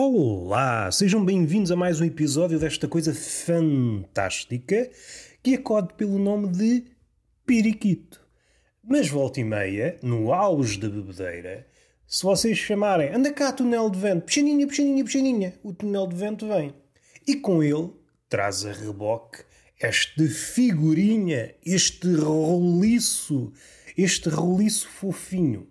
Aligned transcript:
Olá, 0.00 0.92
sejam 0.92 1.24
bem-vindos 1.24 1.72
a 1.72 1.76
mais 1.76 2.00
um 2.00 2.04
episódio 2.04 2.56
desta 2.56 2.86
coisa 2.86 3.12
fantástica 3.12 4.88
que 5.42 5.56
acode 5.56 5.94
pelo 5.94 6.20
nome 6.20 6.46
de 6.50 6.84
Periquito. 7.44 8.24
Mas 8.80 9.08
volta 9.08 9.40
e 9.40 9.44
meia, 9.44 9.98
no 10.00 10.32
auge 10.32 10.78
da 10.78 10.88
bebedeira, 10.88 11.66
se 12.06 12.22
vocês 12.22 12.56
chamarem 12.56 13.12
anda 13.12 13.32
cá 13.32 13.50
túnel 13.50 13.90
de 13.90 13.98
vento, 13.98 14.26
puxaninha, 14.26 14.68
puxaninha, 14.68 15.02
puxaninha, 15.02 15.54
o 15.64 15.72
túnel 15.72 16.06
de 16.06 16.14
vento 16.14 16.46
vem. 16.46 16.72
E 17.26 17.34
com 17.34 17.60
ele 17.60 17.90
traz 18.28 18.64
a 18.64 18.70
reboque 18.70 19.42
esta 19.80 20.24
figurinha, 20.28 21.56
este 21.66 22.14
roliço, 22.14 23.52
este 23.96 24.28
roliço 24.28 24.88
fofinho, 24.88 25.66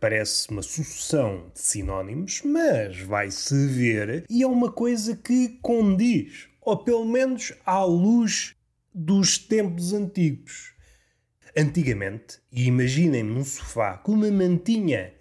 parece 0.00 0.50
uma 0.50 0.62
sucessão 0.62 1.50
de 1.54 1.60
sinónimos, 1.60 2.42
mas 2.42 2.98
vai-se 3.00 3.66
ver 3.66 4.24
e 4.28 4.42
é 4.42 4.46
uma 4.46 4.72
coisa 4.72 5.14
que 5.14 5.58
condiz, 5.60 6.48
ou 6.60 6.78
pelo 6.78 7.04
menos 7.04 7.52
à 7.66 7.84
luz 7.84 8.56
dos 8.94 9.38
tempos 9.38 9.92
antigos. 9.92 10.72
Antigamente, 11.56 12.38
e 12.50 12.66
imaginem-me 12.66 13.34
num 13.34 13.44
sofá 13.44 13.98
com 13.98 14.12
uma 14.12 14.30
mantinha 14.30 15.12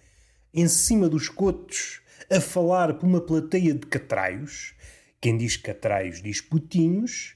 em 0.54 0.68
cima 0.68 1.10
dos 1.10 1.28
cotos 1.28 2.02
a 2.32 2.40
falar 2.40 2.94
por 2.94 3.06
uma 3.06 3.22
plateia 3.22 3.74
de 3.74 3.86
catraios, 3.86 4.74
quem 5.20 5.38
diz 5.38 5.58
catraios 5.58 6.22
diz 6.22 6.40
putinhos, 6.40 7.36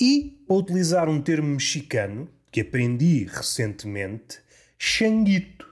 e, 0.00 0.44
para 0.46 0.56
utilizar 0.56 1.08
um 1.08 1.20
termo 1.20 1.48
mexicano 1.48 2.28
que 2.52 2.60
aprendi 2.60 3.24
recentemente, 3.24 4.38
xanguito. 4.78 5.67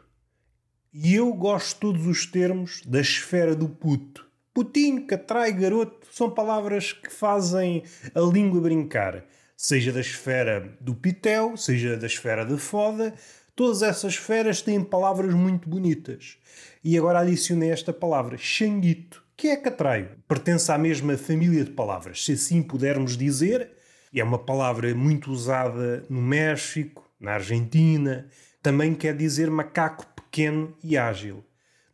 E 0.98 1.14
eu 1.14 1.30
gosto 1.34 1.74
de 1.74 1.80
todos 1.80 2.06
os 2.06 2.24
termos 2.24 2.80
da 2.86 3.02
esfera 3.02 3.54
do 3.54 3.68
puto. 3.68 4.26
Putinho, 4.54 5.06
catrai, 5.06 5.52
garoto, 5.52 6.06
são 6.10 6.30
palavras 6.30 6.90
que 6.94 7.12
fazem 7.12 7.82
a 8.14 8.20
língua 8.20 8.62
brincar. 8.62 9.22
Seja 9.54 9.92
da 9.92 10.00
esfera 10.00 10.74
do 10.80 10.94
pitel, 10.94 11.54
seja 11.54 11.98
da 11.98 12.06
esfera 12.06 12.46
da 12.46 12.56
foda, 12.56 13.14
todas 13.54 13.82
essas 13.82 14.14
esferas 14.14 14.62
têm 14.62 14.82
palavras 14.82 15.34
muito 15.34 15.68
bonitas. 15.68 16.38
E 16.82 16.96
agora 16.96 17.18
adicionei 17.18 17.70
esta 17.70 17.92
palavra, 17.92 18.38
xanguito, 18.38 19.22
que 19.36 19.48
é 19.48 19.56
catraio. 19.56 20.12
Pertence 20.26 20.72
à 20.72 20.78
mesma 20.78 21.18
família 21.18 21.62
de 21.62 21.72
palavras, 21.72 22.24
se 22.24 22.32
assim 22.32 22.62
pudermos 22.62 23.18
dizer, 23.18 23.70
é 24.14 24.24
uma 24.24 24.38
palavra 24.38 24.94
muito 24.94 25.30
usada 25.30 26.06
no 26.08 26.22
México, 26.22 27.06
na 27.20 27.32
Argentina. 27.32 28.26
Também 28.62 28.94
quer 28.94 29.14
dizer 29.14 29.50
macaco 29.50 30.15
pequeno 30.36 30.76
e 30.84 30.98
ágil. 30.98 31.42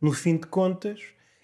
No 0.01 0.11
fim 0.11 0.35
de 0.35 0.47
contas, 0.47 0.99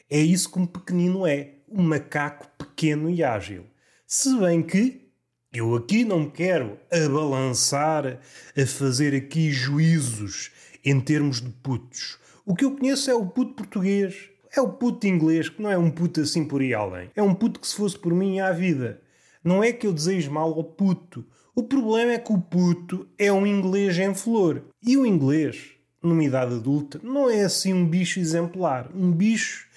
é 0.10 0.20
isso 0.20 0.52
que 0.52 0.60
um 0.60 0.66
pequenino 0.66 1.26
é. 1.26 1.54
Um 1.72 1.82
macaco 1.82 2.50
pequeno 2.58 3.10
e 3.10 3.24
ágil. 3.24 3.64
Se 4.06 4.38
bem 4.38 4.62
que 4.62 5.10
eu 5.54 5.76
aqui 5.76 6.04
não 6.04 6.30
quero 6.30 6.78
abalançar, 6.92 8.20
a 8.58 8.66
fazer 8.66 9.16
aqui 9.16 9.50
juízos 9.50 10.52
em 10.84 11.00
termos 11.00 11.42
de 11.42 11.50
putos. 11.50 12.20
O 12.46 12.54
que 12.54 12.66
eu 12.66 12.76
conheço 12.76 13.10
é 13.10 13.16
o 13.16 13.26
puto 13.26 13.54
português. 13.54 14.30
É 14.54 14.60
o 14.60 14.74
puto 14.74 15.08
inglês, 15.08 15.48
que 15.48 15.62
não 15.62 15.72
é 15.72 15.78
um 15.78 15.92
puto 15.92 16.20
assim 16.20 16.44
por 16.44 16.60
aí 16.60 16.74
além. 16.74 17.10
É 17.16 17.24
um 17.24 17.34
puto 17.34 17.62
que 17.62 17.68
se 17.68 17.76
fosse 17.76 17.98
por 17.98 18.14
mim 18.14 18.42
à 18.42 18.52
vida. 18.52 19.00
Não 19.42 19.64
é 19.64 19.72
que 19.72 19.88
eu 19.88 19.94
desejo 19.94 20.32
mal 20.32 20.52
ao 20.52 20.66
puto. 20.66 21.26
O 21.56 21.64
problema 21.64 22.12
é 22.12 22.18
que 22.18 22.34
o 22.34 22.42
puto 22.42 23.08
é 23.18 23.32
um 23.32 23.48
inglês 23.48 23.98
em 23.98 24.14
flor. 24.14 24.66
E 24.84 24.98
o 24.98 25.06
inglês, 25.06 25.79
numa 26.02 26.24
idade 26.24 26.56
adulta, 26.56 27.00
não 27.04 27.30
é 27.30 27.42
assim 27.42 27.74
um 27.74 27.86
bicho 27.86 28.20
exemplar. 28.20 28.90
Um 28.96 29.12
bicho 29.12 29.68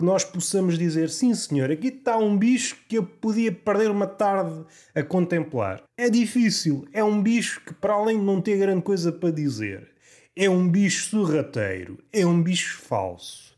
que 0.00 0.04
nós 0.04 0.24
possamos 0.24 0.78
dizer: 0.78 1.10
sim, 1.10 1.34
senhor, 1.34 1.70
aqui 1.70 1.88
está 1.88 2.16
um 2.16 2.36
bicho 2.36 2.76
que 2.88 2.96
eu 2.96 3.04
podia 3.04 3.52
perder 3.52 3.90
uma 3.90 4.06
tarde 4.06 4.64
a 4.94 5.02
contemplar. 5.02 5.82
É 5.96 6.08
difícil. 6.08 6.88
É 6.92 7.04
um 7.04 7.22
bicho 7.22 7.60
que, 7.60 7.74
para 7.74 7.94
além 7.94 8.18
de 8.18 8.24
não 8.24 8.40
ter 8.40 8.58
grande 8.58 8.82
coisa 8.82 9.12
para 9.12 9.30
dizer, 9.30 9.90
é 10.34 10.48
um 10.48 10.66
bicho 10.68 11.10
sorrateiro. 11.10 11.98
É 12.12 12.24
um 12.24 12.42
bicho 12.42 12.80
falso. 12.80 13.50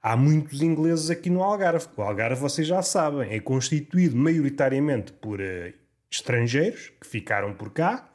Há 0.00 0.16
muitos 0.16 0.62
ingleses 0.62 1.10
aqui 1.10 1.30
no 1.30 1.42
Algarve. 1.42 1.86
O 1.96 2.02
Algarve, 2.02 2.40
vocês 2.40 2.66
já 2.66 2.82
sabem, 2.82 3.32
é 3.32 3.40
constituído 3.40 4.16
maioritariamente 4.16 5.12
por 5.12 5.40
uh, 5.40 5.72
estrangeiros 6.10 6.92
que 7.00 7.06
ficaram 7.06 7.54
por 7.54 7.70
cá 7.70 8.08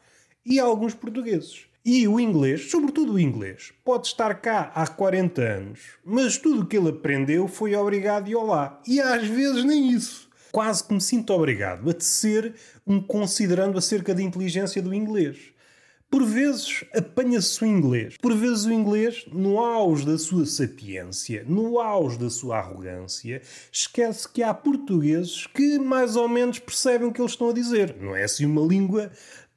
e 0.46 0.60
alguns 0.60 0.94
portugueses. 0.94 1.66
E 1.90 2.06
o 2.06 2.20
inglês, 2.20 2.70
sobretudo 2.70 3.14
o 3.14 3.20
inglês, 3.20 3.72
pode 3.86 4.08
estar 4.08 4.42
cá 4.42 4.74
há 4.76 4.86
40 4.86 5.42
anos, 5.42 5.80
mas 6.04 6.38
tudo 6.38 6.64
o 6.64 6.66
que 6.66 6.76
ele 6.76 6.90
aprendeu 6.90 7.48
foi 7.48 7.74
obrigado 7.76 8.28
e 8.28 8.36
olá. 8.36 8.82
E 8.86 9.00
às 9.00 9.26
vezes 9.26 9.64
nem 9.64 9.94
isso. 9.94 10.28
Quase 10.52 10.84
que 10.84 10.94
me 10.94 11.00
sinto 11.00 11.32
obrigado 11.32 11.90
a 11.90 11.94
tecer 11.94 12.56
um 12.86 13.02
considerando 13.02 13.78
acerca 13.78 14.14
da 14.14 14.22
inteligência 14.22 14.82
do 14.82 14.94
inglês. 14.94 15.38
Por 16.10 16.26
vezes 16.26 16.84
apanha-se 16.94 17.64
o 17.64 17.66
inglês. 17.66 18.16
Por 18.22 18.36
vezes 18.36 18.66
o 18.66 18.72
inglês, 18.72 19.26
no 19.32 19.60
auge 19.60 20.06
da 20.06 20.18
sua 20.18 20.46
sapiência, 20.46 21.46
no 21.48 21.80
auge 21.80 22.18
da 22.18 22.30
sua 22.30 22.60
arrogância, 22.60 23.42
esquece 23.72 24.28
que 24.28 24.44
há 24.44 24.54
portugueses 24.54 25.48
que 25.48 25.80
mais 25.80 26.18
ou 26.18 26.28
menos 26.28 26.60
percebem 26.60 27.08
o 27.08 27.14
que 27.14 27.22
eles 27.22 27.32
estão 27.32 27.50
a 27.50 27.54
dizer. 27.54 27.96
Não 28.00 28.14
é 28.14 28.24
assim 28.24 28.46
uma 28.46 28.62
língua 28.62 29.10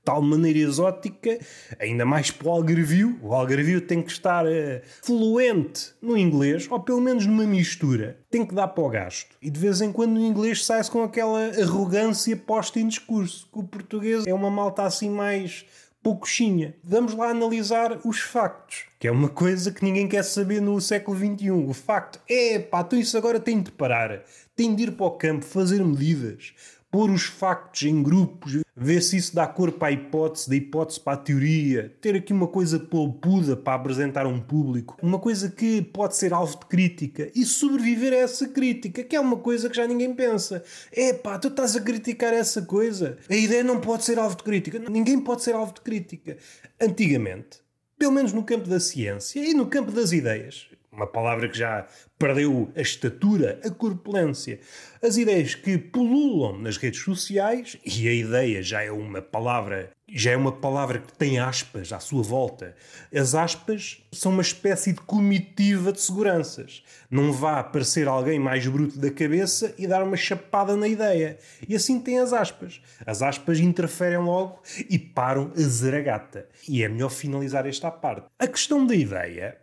tal 0.05 0.23
maneira 0.23 0.59
exótica, 0.59 1.39
ainda 1.79 2.05
mais 2.05 2.31
para 2.31 2.49
o 2.49 2.53
algarvio. 2.53 3.19
O 3.23 3.35
algarvio 3.35 3.81
tem 3.81 4.03
que 4.03 4.11
estar 4.11 4.47
uh, 4.47 4.81
fluente 5.03 5.93
no 6.01 6.17
inglês, 6.17 6.67
ou 6.71 6.81
pelo 6.81 7.01
menos 7.01 7.27
numa 7.27 7.45
mistura. 7.45 8.19
Tem 8.31 8.45
que 8.45 8.55
dar 8.55 8.69
para 8.69 8.85
o 8.85 8.89
gasto. 8.89 9.37
E 9.41 9.51
de 9.51 9.59
vez 9.59 9.81
em 9.81 9.93
quando 9.93 10.17
o 10.17 10.21
inglês 10.21 10.65
sai-se 10.65 10.91
com 10.91 11.03
aquela 11.03 11.51
arrogância 11.61 12.37
posta 12.37 12.81
em 12.81 12.89
discurso. 12.89 13.49
Que 13.53 13.59
o 13.59 13.65
português 13.65 14.27
é 14.27 14.35
uma 14.35 14.51
malta 14.51 14.83
assim 14.83 15.11
mais 15.11 15.65
poucochinha. 16.03 16.75
Vamos 16.83 17.15
lá 17.15 17.31
analisar 17.31 18.01
os 18.05 18.21
factos, 18.21 18.87
que 18.99 19.07
é 19.07 19.11
uma 19.11 19.29
coisa 19.29 19.71
que 19.71 19.85
ninguém 19.85 20.09
quer 20.09 20.23
saber 20.23 20.61
no 20.61 20.81
século 20.81 21.17
XXI. 21.17 21.51
O 21.51 21.73
facto 21.73 22.21
é, 22.29 22.59
pá, 22.59 22.81
então 22.81 22.99
isso 22.99 23.17
agora 23.17 23.39
tem 23.39 23.63
de 23.63 23.71
parar. 23.71 24.23
Tem 24.57 24.75
de 24.75 24.85
ir 24.85 24.93
para 24.93 25.07
o 25.07 25.13
campo, 25.13 25.45
fazer 25.45 25.85
medidas, 25.85 26.55
pôr 26.91 27.11
os 27.11 27.25
factos 27.25 27.83
em 27.83 28.03
grupos, 28.03 28.61
ver 28.81 29.03
se 29.03 29.19
isso 29.19 29.35
dá 29.35 29.47
cor 29.47 29.73
para 29.73 29.89
a 29.89 29.93
hipótese, 29.93 30.49
da 30.49 30.57
hipótese 30.57 30.99
para 30.99 31.13
a 31.13 31.17
teoria, 31.19 31.95
ter 32.01 32.17
aqui 32.17 32.33
uma 32.33 32.49
coisa 32.49 32.79
polpuda 32.79 33.55
para 33.55 33.75
apresentar 33.75 34.25
a 34.25 34.29
um 34.29 34.41
público, 34.41 34.97
uma 35.03 35.19
coisa 35.19 35.51
que 35.51 35.83
pode 35.83 36.17
ser 36.17 36.33
alvo 36.33 36.59
de 36.59 36.65
crítica 36.65 37.31
e 37.35 37.45
sobreviver 37.45 38.15
a 38.15 38.17
essa 38.17 38.49
crítica, 38.49 39.05
que 39.05 39.15
é 39.15 39.21
uma 39.21 39.37
coisa 39.37 39.69
que 39.69 39.77
já 39.77 39.87
ninguém 39.87 40.15
pensa. 40.15 40.65
É 40.91 41.13
pá, 41.13 41.39
tu 41.39 41.49
estás 41.49 41.77
a 41.77 41.81
criticar 41.83 42.33
essa 42.33 42.63
coisa. 42.63 43.19
A 43.29 43.37
ideia 43.37 43.63
não 43.63 43.81
pode 43.81 44.05
ser 44.05 44.19
alvo 44.19 44.37
de 44.37 44.43
crítica. 44.43 44.79
Ninguém 44.79 45.21
pode 45.21 45.43
ser 45.43 45.55
alvo 45.55 45.75
de 45.75 45.83
crítica. 45.83 46.39
Antigamente, 46.81 47.59
pelo 47.99 48.13
menos 48.13 48.33
no 48.33 48.43
campo 48.43 48.67
da 48.67 48.81
ciência 48.81 49.41
e 49.41 49.53
no 49.53 49.67
campo 49.67 49.93
das 49.93 50.11
ideias, 50.11 50.71
uma 50.93 51.07
palavra 51.07 51.49
que 51.49 51.57
já 51.57 51.87
perdeu 52.19 52.71
a 52.77 52.81
estatura, 52.81 53.61
a 53.65 53.71
corpulência. 53.71 54.61
As 55.03 55.17
ideias 55.17 55.55
que 55.55 55.79
pululam 55.79 56.59
nas 56.59 56.77
redes 56.77 57.03
sociais, 57.03 57.79
e 57.85 58.09
a 58.09 58.13
ideia 58.13 58.63
já 58.63 58.83
é 58.83 58.91
uma 58.91 59.23
palavra, 59.23 59.91
já 60.07 60.33
é 60.33 60.37
uma 60.37 60.53
palavra 60.53 60.99
que 60.99 61.13
tem 61.13 61.39
aspas 61.39 61.93
à 61.93 62.01
sua 62.01 62.23
volta. 62.23 62.75
As 63.15 63.35
aspas 63.35 64.03
são 64.13 64.33
uma 64.33 64.43
espécie 64.43 64.93
de 64.93 65.01
comitiva 65.01 65.93
de 65.93 66.01
seguranças. 66.01 66.83
Não 67.09 67.33
vá 67.33 67.61
aparecer 67.61 68.09
alguém 68.09 68.39
mais 68.39 68.67
bruto 68.67 68.99
da 68.99 69.11
cabeça 69.11 69.73
e 69.79 69.87
dar 69.87 70.03
uma 70.03 70.17
chapada 70.17 70.77
na 70.77 70.89
ideia. 70.89 71.39
E 71.67 71.75
assim 71.75 72.01
tem 72.01 72.19
as 72.19 72.33
aspas. 72.33 72.83
As 73.07 73.23
aspas 73.23 73.61
interferem 73.61 74.19
logo 74.19 74.61
e 74.91 74.99
param 74.99 75.53
a 75.57 75.61
zaragata. 75.61 76.47
E 76.69 76.83
é 76.83 76.89
melhor 76.89 77.11
finalizar 77.11 77.67
esta 77.67 77.91
parte. 77.91 78.27
A 78.39 78.47
questão 78.47 78.85
da 78.85 78.95
ideia 78.95 79.57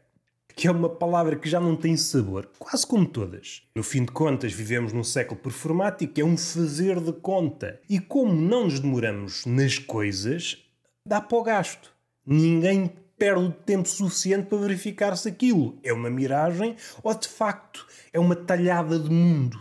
que 0.57 0.68
é 0.68 0.71
uma 0.71 0.89
palavra 0.89 1.36
que 1.36 1.48
já 1.48 1.59
não 1.59 1.75
tem 1.75 1.95
sabor, 1.95 2.50
quase 2.57 2.86
como 2.86 3.06
todas. 3.06 3.62
No 3.75 3.83
fim 3.83 4.04
de 4.04 4.12
contas, 4.12 4.51
vivemos 4.51 4.92
num 4.92 5.04
século 5.04 5.39
performático, 5.39 6.19
é 6.19 6.24
um 6.24 6.36
fazer 6.36 7.00
de 7.00 7.13
conta. 7.13 7.80
E 7.88 8.00
como 8.00 8.33
não 8.33 8.63
nos 8.63 8.80
demoramos 8.80 9.45
nas 9.45 9.77
coisas, 9.77 10.57
dá 11.06 11.21
para 11.21 11.38
o 11.38 11.44
gasto. 11.44 11.94
Ninguém 12.25 12.92
perde 13.19 13.54
tempo 13.68 13.88
suficiente 13.88 14.48
para 14.48 14.57
verificar 14.57 15.15
se 15.15 15.30
aquilo 15.30 15.77
é 15.83 15.94
uma 15.94 16.09
miragem 16.09 16.75
ou 17.04 17.13
de 17.13 17.27
facto 17.27 17.86
é 18.12 18.19
uma 18.19 18.36
talhada 18.36 18.98
de 18.98 19.12
mundo 19.12 19.59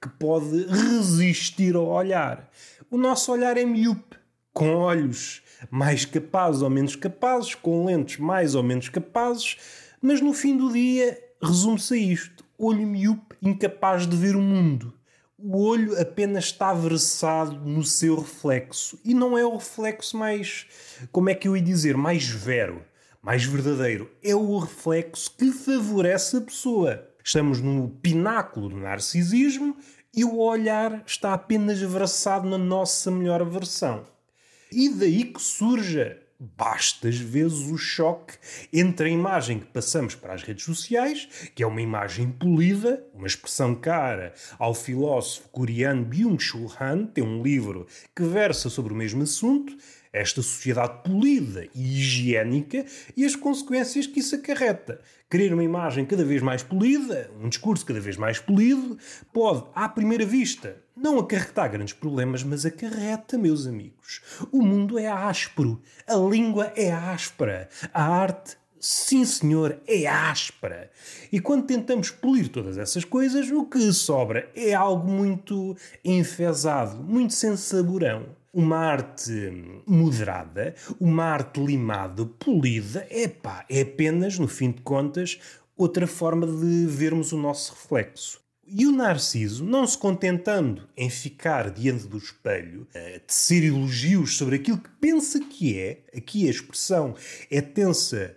que 0.00 0.08
pode 0.08 0.64
resistir 0.64 1.76
ao 1.76 1.88
olhar. 1.88 2.48
O 2.90 2.96
nosso 2.96 3.30
olhar 3.32 3.58
é 3.58 3.66
miúpe, 3.66 4.16
com 4.54 4.74
olhos 4.76 5.42
mais 5.70 6.06
capazes 6.06 6.62
ou 6.62 6.70
menos 6.70 6.96
capazes, 6.96 7.54
com 7.54 7.84
lentes 7.84 8.16
mais 8.16 8.54
ou 8.54 8.62
menos 8.62 8.88
capazes 8.88 9.58
mas 10.00 10.20
no 10.20 10.32
fim 10.32 10.56
do 10.56 10.72
dia, 10.72 11.18
resume-se 11.42 11.94
a 11.94 11.96
isto: 11.96 12.44
olho 12.58 12.86
miúpe, 12.86 13.36
incapaz 13.42 14.06
de 14.06 14.16
ver 14.16 14.36
o 14.36 14.40
mundo. 14.40 14.92
O 15.38 15.62
olho 15.62 16.00
apenas 16.00 16.46
está 16.46 16.74
versado 16.74 17.60
no 17.60 17.84
seu 17.84 18.16
reflexo. 18.16 18.98
E 19.04 19.14
não 19.14 19.38
é 19.38 19.44
o 19.44 19.56
reflexo 19.56 20.16
mais, 20.16 20.66
como 21.12 21.30
é 21.30 21.34
que 21.34 21.46
eu 21.46 21.56
ia 21.56 21.62
dizer, 21.62 21.96
mais 21.96 22.28
vero, 22.28 22.84
mais 23.22 23.44
verdadeiro. 23.44 24.10
É 24.22 24.34
o 24.34 24.58
reflexo 24.58 25.30
que 25.36 25.52
favorece 25.52 26.38
a 26.38 26.40
pessoa. 26.40 27.08
Estamos 27.22 27.60
no 27.60 27.88
pináculo 27.88 28.68
do 28.68 28.78
narcisismo 28.78 29.76
e 30.14 30.24
o 30.24 30.38
olhar 30.38 31.04
está 31.06 31.34
apenas 31.34 31.80
versado 31.80 32.48
na 32.48 32.58
nossa 32.58 33.10
melhor 33.10 33.44
versão. 33.44 34.06
E 34.72 34.88
daí 34.88 35.24
que 35.24 35.40
surja 35.40 36.20
bastas 36.40 37.18
vezes 37.18 37.68
o 37.68 37.76
choque 37.76 38.34
entre 38.72 39.08
a 39.08 39.12
imagem 39.12 39.58
que 39.58 39.66
passamos 39.66 40.14
para 40.14 40.34
as 40.34 40.42
redes 40.42 40.64
sociais, 40.64 41.50
que 41.54 41.62
é 41.62 41.66
uma 41.66 41.82
imagem 41.82 42.30
polida, 42.30 43.04
uma 43.12 43.26
expressão 43.26 43.74
cara 43.74 44.32
ao 44.58 44.72
filósofo 44.72 45.48
coreano 45.48 46.04
Byung-Chul 46.04 46.72
Han, 46.80 47.06
tem 47.06 47.24
um 47.24 47.42
livro 47.42 47.86
que 48.14 48.22
versa 48.22 48.70
sobre 48.70 48.92
o 48.92 48.96
mesmo 48.96 49.22
assunto, 49.22 49.76
esta 50.12 50.40
sociedade 50.40 51.02
polida 51.04 51.66
e 51.74 51.98
higiênica 51.98 52.84
e 53.16 53.24
as 53.24 53.36
consequências 53.36 54.06
que 54.06 54.20
isso 54.20 54.34
acarreta. 54.34 55.00
Querer 55.30 55.52
uma 55.52 55.64
imagem 55.64 56.06
cada 56.06 56.24
vez 56.24 56.40
mais 56.40 56.62
polida, 56.62 57.30
um 57.42 57.48
discurso 57.48 57.84
cada 57.84 58.00
vez 58.00 58.16
mais 58.16 58.38
polido, 58.38 58.96
pode, 59.32 59.64
à 59.74 59.88
primeira 59.88 60.24
vista, 60.24 60.76
não 61.00 61.18
acarretar 61.18 61.70
grandes 61.70 61.94
problemas, 61.94 62.42
mas 62.42 62.66
acarreta, 62.66 63.38
meus 63.38 63.66
amigos. 63.66 64.20
O 64.50 64.62
mundo 64.62 64.98
é 64.98 65.06
áspero, 65.06 65.80
a 66.06 66.16
língua 66.16 66.72
é 66.76 66.90
áspera, 66.90 67.68
a 67.92 68.02
arte 68.02 68.56
sim 68.80 69.24
senhor, 69.24 69.80
é 69.86 70.06
áspera. 70.06 70.90
E 71.32 71.40
quando 71.40 71.66
tentamos 71.66 72.10
polir 72.10 72.48
todas 72.48 72.78
essas 72.78 73.04
coisas, 73.04 73.50
o 73.50 73.64
que 73.64 73.92
sobra 73.92 74.48
é 74.54 74.74
algo 74.74 75.08
muito 75.10 75.76
enfesado, 76.04 77.02
muito 77.02 77.32
sem 77.34 77.56
saborão 77.56 78.36
uma 78.52 78.78
arte 78.78 79.82
moderada, 79.86 80.74
uma 80.98 81.24
arte 81.24 81.60
limada, 81.60 82.24
polida, 82.24 83.06
epá, 83.10 83.64
é 83.68 83.82
apenas, 83.82 84.38
no 84.38 84.48
fim 84.48 84.72
de 84.72 84.80
contas, 84.80 85.38
outra 85.76 86.06
forma 86.06 86.46
de 86.46 86.86
vermos 86.86 87.30
o 87.30 87.36
nosso 87.36 87.72
reflexo. 87.72 88.40
E 88.70 88.86
o 88.86 88.92
Narciso, 88.92 89.64
não 89.64 89.86
se 89.86 89.96
contentando 89.96 90.86
em 90.94 91.08
ficar 91.08 91.70
diante 91.70 92.06
do 92.06 92.18
espelho, 92.18 92.86
a 92.94 93.18
tecer 93.20 93.64
elogios 93.64 94.36
sobre 94.36 94.56
aquilo 94.56 94.76
que 94.76 94.90
pensa 95.00 95.40
que 95.40 95.78
é, 95.78 96.00
aqui 96.14 96.46
a 96.46 96.50
expressão 96.50 97.14
é 97.50 97.62
tensa 97.62 98.36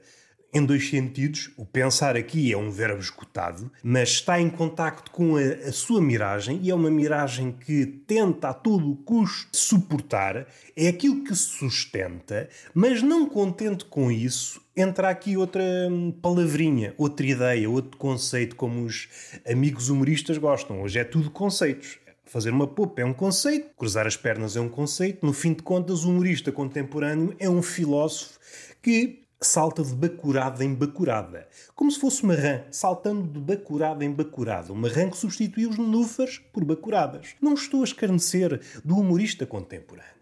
em 0.54 0.66
dois 0.66 0.90
sentidos. 0.90 1.52
O 1.58 1.66
pensar 1.66 2.16
aqui 2.16 2.52
é 2.52 2.58
um 2.58 2.70
verbo 2.70 3.00
escutado, 3.00 3.72
mas 3.84 4.10
está 4.10 4.40
em 4.40 4.50
contacto 4.50 5.12
com 5.12 5.36
a, 5.36 5.42
a, 5.42 5.72
sua 5.72 6.02
miragem 6.02 6.60
e 6.62 6.70
é 6.70 6.76
uma 6.76 6.92
miragem 6.92 7.52
que 7.52 7.86
tenta 7.86 8.50
a 8.50 8.54
todo 8.54 8.96
custo 9.04 9.50
suportar, 9.56 10.48
é 10.76 10.88
aquilo 10.88 11.24
que 11.24 11.36
se 11.36 11.58
sustenta, 11.58 12.50
mas 12.74 13.02
não 13.02 13.28
contente 13.28 13.86
com 13.86 14.12
isso, 14.12 14.62
entra 14.76 15.10
aqui 15.10 15.38
outra 15.38 15.64
hum, 15.90 16.12
palavrinha, 16.12 16.94
outra 16.98 17.26
ideia, 17.26 17.70
outro 17.70 17.98
conceito, 17.98 18.56
como 18.56 18.84
os 18.84 19.08
amigos 19.50 19.90
humoristas 19.90 20.38
gostam. 20.38 20.82
Hoje 20.82 21.00
é 21.00 21.04
tudo 21.04 21.30
conceitos. 21.30 22.00
Fazer 22.26 22.52
uma 22.52 22.66
popa 22.66 23.02
é 23.02 23.06
um 23.06 23.14
conceito, 23.14 23.72
cruzar 23.76 24.08
as 24.08 24.16
pernas 24.16 24.56
é 24.56 24.62
um 24.62 24.70
conceito. 24.70 25.26
No 25.26 25.34
fim 25.34 25.54
de 25.54 25.62
contas, 25.62 26.06
o 26.06 26.10
humorista 26.10 26.50
contemporâneo 26.50 27.36
é 27.38 27.50
um 27.50 27.62
filósofo 27.62 28.40
que 28.82 29.22
salta 29.44 29.84
de 29.84 29.94
bacurada 29.94 30.64
em 30.64 30.74
bacurada, 30.74 31.48
como 31.74 31.92
se 31.92 32.00
fosse 32.00 32.24
uma 32.24 32.36
rã 32.36 32.62
saltando 32.70 33.28
de 33.28 33.40
bacurada 33.40 34.06
em 34.06 34.12
bacurada, 34.12 34.72
uma 34.72 34.88
rã 34.88 35.10
que 35.10 35.18
substituiu 35.18 35.70
os 35.70 35.78
nenúfares 35.78 36.40
por 36.54 36.64
bacuradas. 36.64 37.36
Não 37.42 37.56
estou 37.56 37.82
a 37.82 37.86
escarnecer 37.86 38.62
do 38.86 38.98
humorista 38.98 39.46
contemporâneo. 39.46 40.22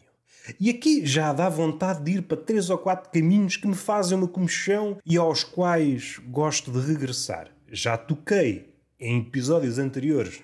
E 0.59 0.69
aqui 0.69 1.05
já 1.05 1.33
dá 1.33 1.49
vontade 1.49 2.01
de 2.01 2.11
ir 2.17 2.21
para 2.21 2.37
três 2.37 2.69
ou 2.69 2.77
quatro 2.77 3.11
caminhos 3.11 3.57
que 3.57 3.67
me 3.67 3.75
fazem 3.75 4.17
uma 4.17 4.27
comichão 4.27 4.97
e 5.05 5.17
aos 5.17 5.43
quais 5.43 6.17
gosto 6.27 6.71
de 6.71 6.79
regressar. 6.79 7.51
Já 7.71 7.97
toquei 7.97 8.73
em 8.99 9.19
episódios 9.19 9.77
anteriores 9.77 10.41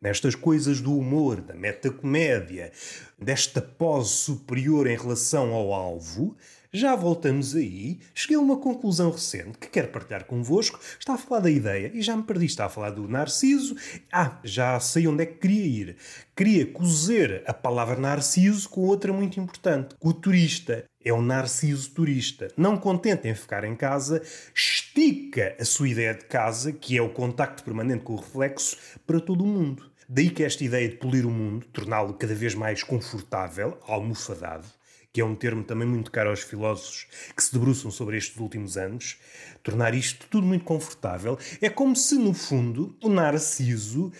nestas 0.00 0.34
coisas 0.34 0.80
do 0.80 0.96
humor, 0.96 1.40
da 1.40 1.54
metacomédia, 1.54 2.72
desta 3.18 3.62
pose 3.62 4.10
superior 4.10 4.86
em 4.86 4.96
relação 4.96 5.52
ao 5.54 5.72
alvo, 5.72 6.36
já 6.74 6.96
voltamos 6.96 7.54
aí, 7.54 8.00
cheguei 8.12 8.36
a 8.36 8.40
uma 8.40 8.56
conclusão 8.56 9.08
recente 9.12 9.56
que 9.58 9.68
quero 9.68 9.86
partilhar 9.92 10.24
convosco. 10.24 10.80
Está 10.98 11.14
a 11.14 11.16
falar 11.16 11.42
da 11.42 11.50
ideia 11.50 11.92
e 11.94 12.02
já 12.02 12.16
me 12.16 12.24
perdi. 12.24 12.46
Está 12.46 12.64
a 12.64 12.68
falar 12.68 12.90
do 12.90 13.06
Narciso. 13.06 13.76
Ah, 14.12 14.40
já 14.42 14.80
sei 14.80 15.06
onde 15.06 15.22
é 15.22 15.26
que 15.26 15.38
queria 15.38 15.64
ir. 15.64 15.96
Queria 16.34 16.66
cozer 16.66 17.44
a 17.46 17.54
palavra 17.54 17.94
Narciso 17.94 18.68
com 18.68 18.80
outra 18.80 19.12
muito 19.12 19.38
importante: 19.38 19.94
o 20.00 20.12
turista. 20.12 20.84
É 21.06 21.12
um 21.12 21.20
narciso 21.20 21.90
turista. 21.90 22.48
Não 22.56 22.78
contente 22.78 23.28
em 23.28 23.34
ficar 23.34 23.62
em 23.62 23.76
casa, 23.76 24.22
estica 24.54 25.54
a 25.60 25.64
sua 25.64 25.90
ideia 25.90 26.14
de 26.14 26.24
casa, 26.24 26.72
que 26.72 26.96
é 26.96 27.02
o 27.02 27.10
contacto 27.10 27.62
permanente 27.62 28.02
com 28.02 28.14
o 28.14 28.16
reflexo, 28.16 28.78
para 29.06 29.20
todo 29.20 29.44
o 29.44 29.46
mundo. 29.46 29.92
Daí 30.08 30.30
que 30.30 30.42
esta 30.42 30.64
ideia 30.64 30.88
de 30.88 30.96
polir 30.96 31.26
o 31.26 31.30
mundo, 31.30 31.66
torná-lo 31.66 32.14
cada 32.14 32.34
vez 32.34 32.54
mais 32.54 32.82
confortável, 32.82 33.78
almofadado, 33.86 34.66
que 35.14 35.20
é 35.20 35.24
um 35.24 35.36
termo 35.36 35.62
também 35.62 35.86
muito 35.86 36.10
caro 36.10 36.30
aos 36.30 36.40
filósofos 36.40 37.06
que 37.36 37.40
se 37.40 37.52
debruçam 37.52 37.88
sobre 37.88 38.16
estes 38.16 38.36
últimos 38.36 38.76
anos, 38.76 39.16
tornar 39.62 39.94
isto 39.94 40.26
tudo 40.28 40.44
muito 40.44 40.64
confortável, 40.64 41.38
é 41.62 41.70
como 41.70 41.94
se, 41.94 42.16
no 42.16 42.34
fundo, 42.34 42.98
o 43.00 43.08
Narciso 43.08 44.10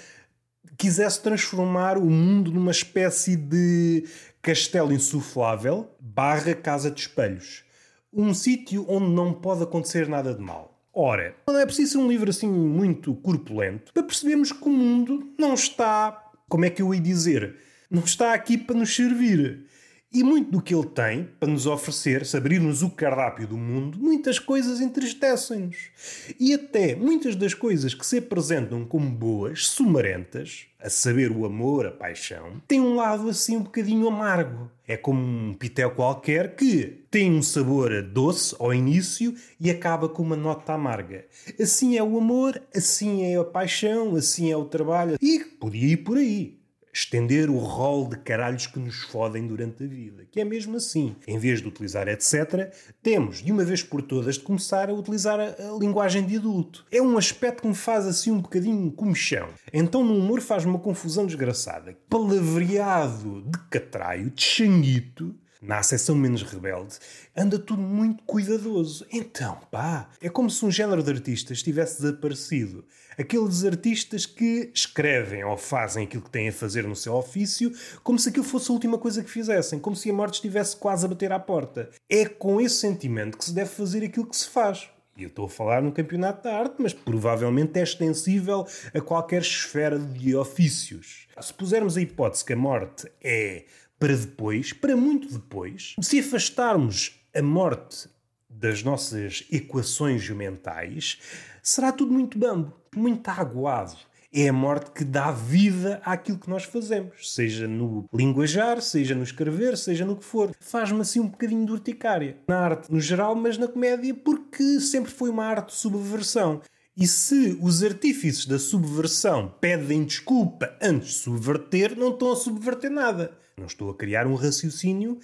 quisesse 0.79 1.20
transformar 1.20 1.99
o 1.99 2.08
mundo 2.08 2.52
numa 2.52 2.70
espécie 2.70 3.35
de 3.35 4.05
castelo 4.41 4.93
insuflável 4.93 5.91
barra 5.99 6.55
casa 6.55 6.93
de 6.93 7.00
espelhos. 7.00 7.64
Um 8.12 8.32
sítio 8.32 8.87
onde 8.88 9.11
não 9.11 9.32
pode 9.35 9.64
acontecer 9.64 10.08
nada 10.08 10.32
de 10.32 10.40
mal. 10.40 10.81
Ora, 10.93 11.35
não 11.49 11.58
é 11.58 11.67
preciso 11.67 11.99
um 11.99 12.06
livro 12.06 12.31
assim 12.31 12.49
muito 12.49 13.17
corpulento 13.17 13.93
para 13.93 14.05
percebermos 14.05 14.52
que 14.52 14.69
o 14.69 14.73
mundo 14.73 15.35
não 15.37 15.55
está, 15.55 16.31
como 16.49 16.64
é 16.64 16.70
que 16.70 16.81
eu 16.81 16.94
ia 16.94 17.00
dizer, 17.00 17.56
não 17.90 18.05
está 18.05 18.32
aqui 18.32 18.56
para 18.56 18.76
nos 18.76 18.94
servir. 18.94 19.74
E 20.14 20.22
muito 20.22 20.49
do 20.49 20.62
que 20.62 20.72
ele 20.72 20.87
tem 20.87 21.28
para 21.40 21.49
nos 21.49 21.66
oferecer, 21.66 22.25
se 22.25 22.37
abrirmos 22.37 22.84
o 22.84 22.90
cardápio 22.90 23.49
do 23.49 23.56
mundo, 23.56 23.99
muitas 23.99 24.38
coisas 24.38 24.81
entristecem-nos. 24.81 25.90
E 26.38 26.55
até 26.55 26.94
muitas 26.94 27.34
das 27.34 27.52
coisas 27.52 27.94
que 27.94 28.06
se 28.06 28.19
apresentam 28.19 28.84
como 28.84 29.11
boas, 29.11 29.66
sumarentas, 29.66 30.66
a 30.80 30.88
saber 30.88 31.33
o 31.33 31.44
amor, 31.44 31.87
a 31.87 31.90
paixão, 31.90 32.62
têm 32.68 32.80
um 32.80 32.94
lado 32.94 33.28
assim 33.28 33.56
um 33.56 33.62
bocadinho 33.62 34.06
amargo. 34.06 34.71
É 34.87 34.97
como 34.97 35.21
um 35.21 35.52
pitel 35.52 35.90
qualquer 35.90 36.54
que 36.54 37.04
tem 37.11 37.33
um 37.33 37.42
sabor 37.42 38.00
doce 38.00 38.54
ao 38.61 38.73
início 38.73 39.35
e 39.59 39.68
acaba 39.68 40.09
com 40.09 40.23
uma 40.23 40.37
nota 40.37 40.75
amarga. 40.75 41.25
Assim 41.61 41.97
é 41.97 42.02
o 42.04 42.16
amor, 42.16 42.62
assim 42.73 43.25
é 43.25 43.37
a 43.37 43.42
paixão, 43.42 44.14
assim 44.14 44.52
é 44.52 44.56
o 44.56 44.66
trabalho. 44.66 45.18
E 45.21 45.40
podia 45.40 45.94
ir 45.94 45.97
por 45.97 46.18
aí 46.18 46.62
estender 46.95 47.51
o 47.51 47.59
rol 47.59 48.09
de 48.09 48.17
caralhos 48.19 48.69
que 48.69 48.79
nos 48.79 49.03
fodem 49.03 49.45
durante 49.49 49.83
a 49.83 49.87
vida. 49.87 50.25
Que 50.31 50.41
é 50.41 50.45
mesmo 50.45 50.77
assim. 50.77 51.17
Em 51.27 51.37
vez 51.37 51.61
de 51.61 51.67
utilizar 51.67 52.07
etc., 52.07 52.73
temos, 53.03 53.43
de 53.43 53.51
uma 53.51 53.65
vez 53.65 53.83
por 53.83 54.01
todas, 54.01 54.37
de 54.37 54.43
começar 54.43 54.89
a 54.89 54.95
utilizar 54.95 55.41
a, 55.41 55.45
a 55.45 55.79
linguagem 55.79 56.25
de 56.25 56.37
adulto. 56.37 56.87
É 56.93 57.03
um 57.03 57.19
aspecto 57.19 57.63
que 57.63 57.69
me 57.69 57.75
faz 57.75 58.07
assim 58.07 58.31
um 58.31 58.41
bocadinho 58.41 58.93
comichão. 58.93 59.49
Então 59.73 60.05
no 60.05 60.17
humor 60.17 60.41
faz 60.41 60.65
uma 60.65 60.79
confusão 60.79 61.27
desgraçada. 61.27 61.99
Palavreado 62.09 63.43
de 63.43 63.59
catraio, 63.69 64.31
de 64.31 64.43
xanguito, 64.43 65.35
na 65.64 65.78
acessão 65.78 66.14
menos 66.14 66.42
rebelde, 66.42 66.97
anda 67.35 67.59
tudo 67.59 67.80
muito 67.80 68.23
cuidadoso. 68.25 69.06
Então, 69.11 69.59
pá, 69.71 70.09
é 70.21 70.28
como 70.28 70.50
se 70.50 70.64
um 70.64 70.71
género 70.71 71.02
de 71.02 71.11
artistas 71.11 71.62
tivesse 71.62 72.02
desaparecido. 72.02 72.85
Aqueles 73.18 73.64
artistas 73.64 74.26
que 74.26 74.71
escrevem 74.75 75.44
ou 75.44 75.56
fazem 75.56 76.04
aquilo 76.04 76.23
que 76.23 76.30
têm 76.30 76.49
a 76.49 76.52
fazer 76.52 76.87
no 76.87 76.97
seu 76.97 77.14
ofício 77.14 77.73
como 78.02 78.18
se 78.18 78.28
aquilo 78.28 78.44
fosse 78.44 78.71
a 78.71 78.75
última 78.75 78.99
coisa 78.99 79.23
que 79.23 79.30
fizessem, 79.30 79.78
como 79.78 79.97
se 79.97 80.11
a 80.11 80.12
morte 80.12 80.35
estivesse 80.35 80.76
quase 80.76 81.06
a 81.06 81.09
bater 81.09 81.33
à 81.33 81.38
porta. 81.38 81.88
É 82.11 82.26
com 82.26 82.61
esse 82.61 82.76
sentimento 82.76 83.38
que 83.38 83.44
se 83.44 83.54
deve 83.54 83.71
fazer 83.71 84.04
aquilo 84.04 84.26
que 84.26 84.37
se 84.37 84.49
faz. 84.49 84.88
E 85.16 85.23
eu 85.23 85.28
estou 85.28 85.47
a 85.47 85.49
falar 85.49 85.80
no 85.80 85.92
campeonato 85.92 86.42
da 86.42 86.59
arte, 86.59 86.75
mas 86.78 86.92
provavelmente 86.92 87.78
é 87.78 87.85
extensível 87.85 88.66
a 88.92 89.00
qualquer 89.00 89.42
esfera 89.42 89.97
de 89.97 90.35
ofícios. 90.35 91.28
Se 91.40 91.54
pusermos 91.54 91.97
a 91.97 92.00
hipótese 92.00 92.44
que 92.44 92.52
a 92.52 92.56
morte 92.56 93.09
é 93.23 93.64
para 94.04 94.16
depois, 94.16 94.70
para 94.70 94.94
muito 94.94 95.32
depois, 95.32 95.96
se 96.02 96.20
afastarmos 96.20 97.18
a 97.34 97.40
morte 97.40 98.06
das 98.50 98.82
nossas 98.82 99.46
equações 99.50 100.28
mentais, 100.28 101.18
será 101.62 101.90
tudo 101.90 102.12
muito 102.12 102.38
bambo, 102.38 102.70
muito 102.94 103.26
aguado. 103.30 103.96
É 104.30 104.46
a 104.46 104.52
morte 104.52 104.90
que 104.90 105.04
dá 105.06 105.30
vida 105.30 106.02
àquilo 106.04 106.37
que 106.37 106.50
nós 106.50 106.64
fazemos, 106.64 107.32
seja 107.32 107.66
no 107.66 108.04
linguajar, 108.12 108.82
seja 108.82 109.14
no 109.14 109.23
escrever, 109.23 109.75
seja 109.78 110.04
no 110.04 110.16
que 110.16 110.25
for. 110.26 110.54
Faz-me 110.61 111.00
assim 111.00 111.20
um 111.20 111.28
bocadinho 111.28 111.64
de 111.64 111.73
urticária. 111.73 112.37
Na 112.46 112.58
arte 112.58 112.92
no 112.92 113.00
geral, 113.00 113.34
mas 113.34 113.56
na 113.56 113.68
comédia, 113.68 114.12
porque 114.12 114.80
sempre 114.80 115.11
foi 115.11 115.30
uma 115.30 115.46
arte 115.46 115.68
de 115.68 115.76
subversão. 115.76 116.61
E 116.94 117.06
se 117.06 117.58
os 117.58 117.82
artífices 117.82 118.44
da 118.44 118.58
subversão 118.58 119.54
pedem 119.62 120.04
desculpa 120.04 120.76
antes 120.82 121.08
de 121.08 121.14
subverter, 121.14 121.96
não 121.96 122.11
estão 122.11 122.32
a 122.32 122.37
subverter 122.37 122.90
nada. 122.90 123.42
Não 123.56 123.66
estou 123.66 123.90
a 123.90 123.94
criar 123.94 124.26
um 124.26 124.34
raciocínio 124.34 125.18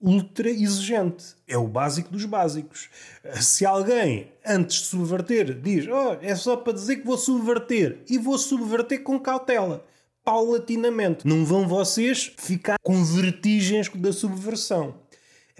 ultra 0.00 0.48
exigente. 0.48 1.34
É 1.46 1.58
o 1.58 1.68
básico 1.68 2.10
dos 2.10 2.24
básicos. 2.24 2.88
Se 3.40 3.66
alguém, 3.66 4.32
antes 4.46 4.80
de 4.80 4.86
subverter, 4.86 5.60
diz 5.60 5.86
oh, 5.86 6.16
é 6.22 6.34
só 6.34 6.56
para 6.56 6.72
dizer 6.72 6.96
que 6.96 7.06
vou 7.06 7.18
subverter 7.18 8.02
e 8.08 8.16
vou 8.16 8.38
subverter 8.38 9.02
com 9.02 9.20
cautela, 9.20 9.84
paulatinamente, 10.24 11.26
não 11.26 11.44
vão 11.44 11.68
vocês 11.68 12.32
ficar 12.38 12.76
com 12.82 13.04
vertigens 13.04 13.88
da 13.88 14.12
subversão. 14.12 14.94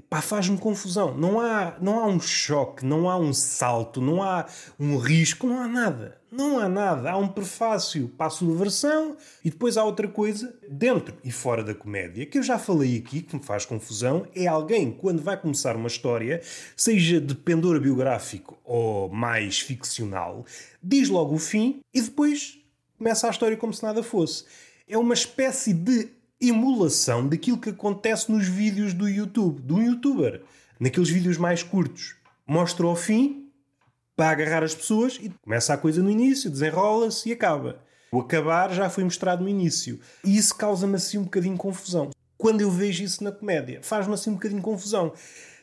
Pá, 0.09 0.21
faz-me 0.23 0.59
confusão. 0.59 1.17
Não 1.17 1.41
há, 1.41 1.77
não 1.81 2.01
há 2.01 2.07
um 2.07 2.19
choque, 2.19 2.85
não 2.85 3.09
há 3.09 3.17
um 3.17 3.33
salto, 3.33 4.01
não 4.01 4.23
há 4.23 4.47
um 4.79 4.97
risco, 4.97 5.47
não 5.47 5.61
há 5.61 5.69
nada. 5.69 6.20
Não 6.31 6.59
há 6.61 6.69
nada. 6.69 7.11
Há 7.11 7.17
um 7.17 7.27
prefácio 7.27 8.09
para 8.09 8.27
a 8.27 8.31
subversão 8.31 9.17
e 9.45 9.51
depois 9.51 9.77
há 9.77 9.85
outra 9.85 10.07
coisa 10.07 10.55
dentro 10.69 11.15
e 11.25 11.33
fora 11.33 11.65
da 11.65 11.75
comédia 11.75 12.25
que 12.25 12.39
eu 12.39 12.43
já 12.43 12.59
falei 12.59 12.99
aqui, 12.99 13.23
que 13.23 13.35
me 13.35 13.43
faz 13.43 13.65
confusão. 13.65 14.27
É 14.35 14.47
alguém, 14.47 14.93
quando 14.93 15.23
vai 15.23 15.37
começar 15.37 15.75
uma 15.75 15.89
história, 15.89 16.41
seja 16.77 17.21
de 17.21 17.35
pendor 17.35 17.81
biográfico 17.81 18.57
ou 18.65 19.09
mais 19.09 19.59
ficcional, 19.59 20.45
diz 20.81 21.09
logo 21.09 21.35
o 21.35 21.39
fim 21.39 21.81
e 21.93 22.01
depois 22.01 22.59
começa 22.97 23.27
a 23.27 23.31
história 23.31 23.57
como 23.57 23.75
se 23.75 23.83
nada 23.83 24.03
fosse. 24.03 24.45
É 24.87 24.97
uma 24.97 25.15
espécie 25.15 25.73
de 25.73 26.09
emulação 26.41 27.29
daquilo 27.29 27.59
que 27.59 27.71
acontece 27.71 28.31
nos 28.31 28.47
vídeos 28.47 28.95
do 28.95 29.09
YouTube, 29.09 29.61
de 29.63 29.73
um 29.73 29.83
youtuber. 29.83 30.43
Naqueles 30.79 31.11
vídeos 31.11 31.37
mais 31.37 31.63
curtos. 31.63 32.15
Mostra 32.47 32.87
ao 32.87 32.97
fim 32.97 33.40
para 34.21 34.33
agarrar 34.33 34.63
as 34.63 34.75
pessoas 34.75 35.19
e 35.19 35.33
começa 35.43 35.73
a 35.73 35.79
coisa 35.79 36.03
no 36.03 36.11
início, 36.11 36.51
desenrola-se 36.51 37.31
e 37.31 37.33
acaba. 37.33 37.81
O 38.13 38.21
acabar 38.21 38.71
já 38.71 38.91
foi 38.91 39.03
mostrado 39.03 39.43
no 39.43 39.49
início. 39.49 39.99
E 40.23 40.37
isso 40.37 40.55
causa-me 40.57 40.97
assim 40.97 41.17
um 41.17 41.25
bocadinho 41.25 41.57
confusão. 41.57 42.11
Quando 42.37 42.61
eu 42.61 42.71
vejo 42.71 43.03
isso 43.03 43.25
na 43.25 43.33
comédia, 43.33 43.81
faz-me 43.83 44.13
assim 44.13 44.29
um 44.29 44.35
bocadinho 44.35 44.61
confusão. 44.61 45.15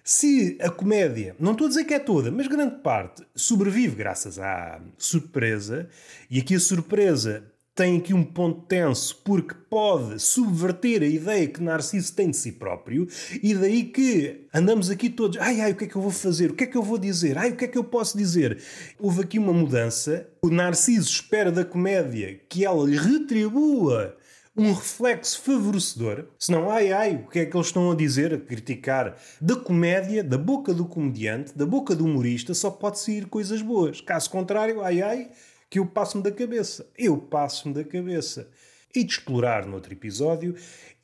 Se 0.04 0.58
a 0.60 0.72
comédia, 0.72 1.36
não 1.40 1.52
estou 1.52 1.66
a 1.66 1.68
dizer 1.68 1.84
que 1.84 1.94
é 1.94 2.00
toda, 2.00 2.32
mas 2.32 2.48
grande 2.48 2.78
parte, 2.78 3.24
sobrevive 3.36 3.96
graças 3.96 4.40
à 4.40 4.82
surpresa, 4.98 5.88
e 6.28 6.40
aqui 6.40 6.56
a 6.56 6.60
surpresa 6.60 7.44
tem 7.78 7.98
aqui 7.98 8.12
um 8.12 8.24
ponto 8.24 8.62
tenso 8.62 9.22
porque 9.24 9.54
pode 9.70 10.20
subverter 10.20 11.04
a 11.04 11.06
ideia 11.06 11.48
que 11.48 11.62
Narciso 11.62 12.12
tem 12.12 12.32
de 12.32 12.36
si 12.36 12.54
próprio 12.54 13.08
e 13.44 13.54
daí 13.54 13.84
que 13.84 14.48
andamos 14.52 14.90
aqui 14.90 15.12
todos, 15.12 15.38
ai 15.40 15.62
ai, 15.62 15.74
o 15.74 15.76
que 15.76 15.84
é 15.84 15.88
que 15.88 15.96
eu 15.96 16.02
vou 16.02 16.10
fazer? 16.10 16.50
O 16.50 16.56
que 16.56 16.64
é 16.64 16.68
que 16.68 16.76
eu 16.76 16.82
vou 16.82 16.98
dizer? 16.98 17.38
Ai, 17.38 17.52
o 17.52 17.56
que 17.56 17.66
é 17.66 17.68
que 17.68 17.78
eu 17.78 17.84
posso 17.84 18.18
dizer? 18.18 18.60
Houve 19.00 19.22
aqui 19.22 19.38
uma 19.38 19.54
mudança. 19.54 20.28
O 20.42 20.50
Narciso 20.50 21.08
espera 21.08 21.52
da 21.52 21.64
comédia 21.64 22.42
que 22.50 22.66
ela 22.66 22.84
lhe 22.84 22.98
retribua 22.98 24.18
um 24.58 24.74
reflexo 24.74 25.40
favorecedor, 25.42 26.26
senão, 26.40 26.72
ai 26.72 26.92
ai, 26.92 27.24
o 27.28 27.30
que 27.30 27.38
é 27.38 27.46
que 27.46 27.56
eles 27.56 27.68
estão 27.68 27.92
a 27.92 27.96
dizer, 27.96 28.34
a 28.34 28.40
criticar 28.40 29.16
da 29.40 29.56
comédia, 29.56 30.24
da 30.24 30.36
boca 30.36 30.74
do 30.74 30.84
comediante, 30.84 31.56
da 31.56 31.64
boca 31.64 31.96
do 31.96 32.06
humorista, 32.06 32.56
só 32.56 32.72
pode 32.72 32.98
sair 32.98 33.28
coisas 33.28 33.62
boas. 33.62 34.02
Caso 34.02 34.32
contrário, 34.32 34.82
ai 34.82 35.00
ai, 35.00 35.30
que 35.70 35.80
eu 35.80 35.86
passo-me 35.86 36.24
da 36.24 36.32
cabeça. 36.32 36.90
Eu 36.98 37.18
passo-me 37.18 37.74
da 37.74 37.84
cabeça. 37.84 38.50
E 38.96 39.04
de 39.04 39.12
explorar 39.12 39.66
noutro 39.66 39.94
episódio. 39.94 40.56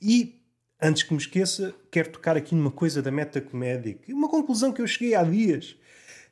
E, 0.01 0.41
antes 0.82 1.03
que 1.03 1.13
me 1.13 1.20
esqueça, 1.20 1.75
quero 1.91 2.12
tocar 2.12 2.38
aqui 2.38 2.55
numa 2.55 2.72
coisa 2.72 3.01
da 3.01 3.12
metacomédia. 3.12 4.00
Uma 4.10 4.29
conclusão 4.29 4.72
que 4.72 4.82
eu 4.82 4.88
cheguei 4.88 5.15
há 5.15 5.24
dias. 5.24 5.75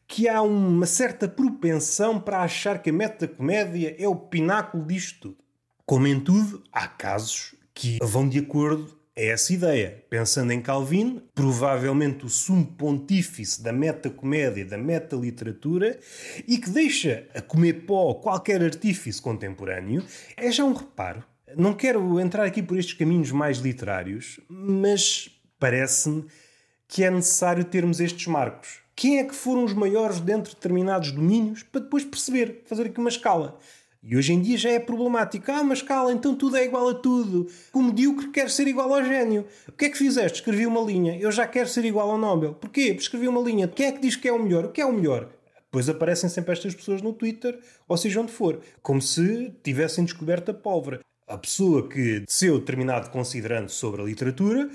Que 0.08 0.28
há 0.28 0.42
uma 0.42 0.86
certa 0.86 1.28
propensão 1.28 2.20
para 2.20 2.42
achar 2.42 2.82
que 2.82 2.90
a 2.90 2.94
metacomédia 2.94 3.96
é 3.98 4.08
o 4.08 4.16
pináculo 4.16 4.86
disto 4.86 5.30
tudo. 5.30 5.38
Como 5.86 6.08
em 6.08 6.20
tudo, 6.20 6.64
há 6.72 6.88
casos 6.88 7.56
que 7.74 7.98
vão 8.02 8.28
de 8.28 8.40
acordo 8.40 9.01
é 9.22 9.28
essa 9.28 9.54
ideia. 9.54 10.04
Pensando 10.10 10.52
em 10.52 10.60
Calvino, 10.60 11.22
provavelmente 11.36 12.26
o 12.26 12.30
sumo 12.30 12.66
pontífice 12.66 13.62
da 13.62 13.72
metacomédia, 13.72 14.66
da 14.66 14.80
metaliteratura, 14.80 16.00
e 16.48 16.58
que 16.58 16.72
deixa 16.72 17.28
a 17.36 17.40
comer 17.40 17.86
pó 17.86 18.16
qualquer 18.16 18.64
artífice 18.64 19.22
contemporâneo, 19.22 20.04
é 20.36 20.52
já 20.52 20.64
um 20.64 20.74
reparo. 20.74 21.24
Não 21.56 21.74
quero 21.74 22.20
entrar 22.20 22.46
aqui 22.46 22.64
por 22.64 22.80
estes 22.80 22.98
caminhos 22.98 23.32
mais 23.32 23.60
literários, 23.60 24.40
mas 24.50 25.30
parece-me 25.60 26.26
que 26.88 27.04
é 27.04 27.12
necessário 27.12 27.64
termos 27.64 28.00
estes 28.00 28.26
marcos. 28.26 28.80
Quem 28.96 29.20
é 29.20 29.24
que 29.24 29.36
foram 29.36 29.64
os 29.64 29.74
maiores 29.74 30.20
dentro 30.20 30.50
de 30.50 30.56
determinados 30.56 31.12
domínios 31.12 31.62
para 31.62 31.82
depois 31.82 32.04
perceber, 32.04 32.64
fazer 32.66 32.88
aqui 32.88 33.00
uma 33.00 33.10
escala. 33.10 33.60
E 34.04 34.18
hoje 34.18 34.34
em 34.34 34.42
dia 34.42 34.58
já 34.58 34.72
é 34.72 34.80
problemático. 34.80 35.52
Ah, 35.52 35.64
mas 35.64 35.84
cala, 35.84 36.12
então 36.12 36.36
tudo 36.36 36.58
é 36.58 36.66
igual 36.66 36.90
a 36.90 36.96
tudo. 36.96 37.48
O 37.72 37.84
medíocre 37.84 38.30
quer 38.30 38.50
ser 38.50 38.68
igual 38.68 38.92
ao 38.92 39.04
gênio. 39.06 39.46
O 39.68 39.72
que 39.74 39.86
é 39.86 39.90
que 39.90 39.98
fizeste? 39.98 40.40
Escrevi 40.40 40.66
uma 40.66 40.82
linha. 40.82 41.20
Eu 41.20 41.32
já 41.32 41.46
quero 41.46 41.70
ser 41.70 41.86
igual 41.86 42.10
ao 42.10 42.18
Nobel. 42.18 42.56
Porquê? 42.56 42.88
Porque 42.88 43.04
escrevi 43.04 43.28
uma 43.28 43.42
linha. 43.42 43.68
Quem 43.68 43.86
é 43.86 43.92
que 43.92 44.02
diz 44.02 44.16
que 44.16 44.28
é 44.28 44.34
o 44.34 44.42
melhor? 44.42 44.66
O 44.66 44.72
que 44.72 44.82
é 44.82 44.86
o 44.86 44.92
melhor? 44.92 45.30
Depois 45.66 45.88
aparecem 45.88 46.30
sempre 46.30 46.52
estas 46.52 46.74
pessoas 46.74 47.02
no 47.02 47.14
Twitter, 47.14 47.58
ou 47.88 47.96
seja 47.96 48.20
onde 48.20 48.32
for, 48.32 48.60
como 48.82 49.02
se 49.02 49.54
tivessem 49.64 50.04
descoberto 50.04 50.50
a 50.50 50.54
pólvora. 50.54 51.00
A 51.28 51.38
pessoa 51.38 51.88
que 51.88 52.22
desceu 52.22 52.60
determinado 52.60 53.10
considerante 53.10 53.72
sobre 53.72 54.02
a 54.02 54.04
literatura, 54.04 54.70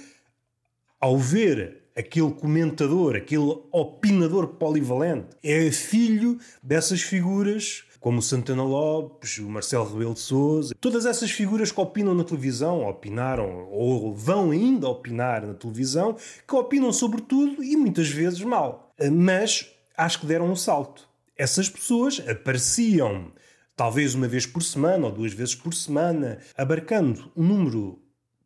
ao 0.98 1.18
ver 1.18 1.82
aquele 1.94 2.30
comentador, 2.30 3.16
aquele 3.16 3.58
opinador 3.72 4.46
polivalente, 4.54 5.36
é 5.42 5.70
filho 5.70 6.38
dessas 6.62 7.02
figuras 7.02 7.84
como 8.06 8.20
o 8.20 8.22
Santana 8.22 8.62
Lopes, 8.62 9.38
o 9.38 9.48
Marcelo 9.48 9.84
Rebelo 9.84 10.14
de 10.14 10.20
Sousa, 10.20 10.72
todas 10.80 11.06
essas 11.06 11.32
figuras 11.32 11.72
que 11.72 11.80
opinam 11.80 12.14
na 12.14 12.22
televisão, 12.22 12.86
opinaram 12.88 13.68
ou 13.68 14.14
vão 14.14 14.52
ainda 14.52 14.88
opinar 14.88 15.44
na 15.44 15.54
televisão, 15.54 16.16
que 16.46 16.54
opinam 16.54 16.92
sobre 16.92 17.20
tudo 17.20 17.64
e 17.64 17.76
muitas 17.76 18.08
vezes 18.08 18.40
mal. 18.42 18.94
Mas 19.12 19.68
acho 19.96 20.20
que 20.20 20.26
deram 20.26 20.48
um 20.48 20.54
salto. 20.54 21.08
Essas 21.36 21.68
pessoas 21.68 22.22
apareciam 22.28 23.32
talvez 23.74 24.14
uma 24.14 24.28
vez 24.28 24.46
por 24.46 24.62
semana 24.62 25.06
ou 25.06 25.12
duas 25.12 25.32
vezes 25.32 25.56
por 25.56 25.74
semana, 25.74 26.38
abarcando 26.56 27.32
um 27.36 27.42
número 27.42 28.00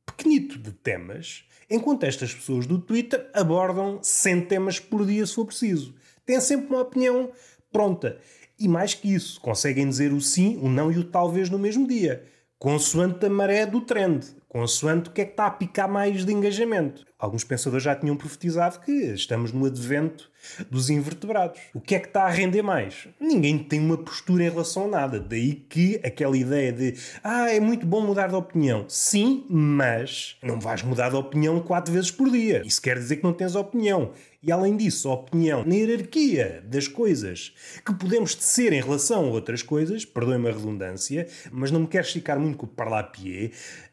pequenito 0.07 0.59
de 0.59 0.73
temas, 0.73 1.45
enquanto 1.69 2.05
estas 2.05 2.33
pessoas 2.33 2.65
do 2.65 2.79
Twitter 2.79 3.29
abordam 3.35 3.99
100 4.01 4.41
temas 4.47 4.81
por 4.81 5.05
dia 5.05 5.27
se 5.27 5.35
for 5.35 5.45
preciso. 5.45 5.95
Têm 6.25 6.41
sempre 6.41 6.69
uma 6.69 6.81
opinião 6.81 7.31
pronta. 7.71 8.19
E 8.61 8.69
mais 8.69 8.93
que 8.93 9.13
isso, 9.13 9.41
conseguem 9.41 9.89
dizer 9.89 10.13
o 10.13 10.21
sim, 10.21 10.59
o 10.63 10.69
não 10.69 10.93
e 10.93 10.99
o 10.99 11.05
talvez 11.05 11.49
no 11.49 11.59
mesmo 11.59 11.89
dia, 11.89 12.23
consoante 12.59 13.25
a 13.25 13.31
maré 13.31 13.65
do 13.65 13.81
trend, 13.81 14.37
consoante 14.51 15.09
o 15.09 15.13
que 15.13 15.21
é 15.21 15.25
que 15.25 15.31
está 15.31 15.47
a 15.47 15.51
picar 15.51 15.89
mais 15.89 16.25
de 16.25 16.33
engajamento. 16.33 17.07
Alguns 17.17 17.45
pensadores 17.45 17.85
já 17.85 17.95
tinham 17.95 18.17
profetizado 18.17 18.81
que 18.81 18.91
estamos 18.91 19.53
no 19.53 19.65
advento 19.65 20.29
dos 20.69 20.91
invertebrados. 20.91 21.61
O 21.73 21.81
que 21.81 21.95
é 21.95 22.01
que 22.01 22.09
está 22.09 22.25
a 22.25 22.31
render 22.31 22.63
mais? 22.63 23.07
Ninguém 23.21 23.59
tem 23.59 23.79
uma 23.79 23.97
postura 23.97 24.43
em 24.43 24.51
relação 24.51 24.87
a 24.87 24.89
nada. 24.89 25.21
Daí 25.21 25.55
que 25.55 26.01
aquela 26.03 26.37
ideia 26.37 26.73
de 26.73 26.95
ah, 27.23 27.49
é 27.49 27.61
muito 27.61 27.87
bom 27.87 28.01
mudar 28.01 28.29
de 28.29 28.35
opinião. 28.35 28.87
Sim, 28.89 29.45
mas 29.49 30.37
não 30.43 30.59
vais 30.59 30.83
mudar 30.83 31.11
de 31.11 31.17
opinião 31.17 31.61
quatro 31.61 31.93
vezes 31.93 32.11
por 32.11 32.29
dia. 32.29 32.63
Isso 32.65 32.83
quer 32.83 32.99
dizer 32.99 33.17
que 33.17 33.25
não 33.25 33.33
tens 33.33 33.55
opinião. 33.55 34.13
E 34.43 34.51
além 34.51 34.75
disso, 34.75 35.11
a 35.11 35.13
opinião 35.13 35.63
na 35.67 35.75
hierarquia 35.75 36.65
das 36.65 36.89
coisas 36.89 37.53
que 37.85 37.93
podemos 37.93 38.35
tecer 38.35 38.73
em 38.73 38.81
relação 38.81 39.27
a 39.27 39.29
outras 39.29 39.63
coisas, 39.63 40.07
perdoem-me 40.07 40.49
a 40.49 40.53
redundância, 40.53 41.29
mas 41.53 41.71
não 41.71 41.81
me 41.81 41.87
quero 41.87 42.07
esticar 42.07 42.41
muito 42.41 42.57
com 42.57 42.65
o 42.65 42.69
parlapié, 42.69 43.51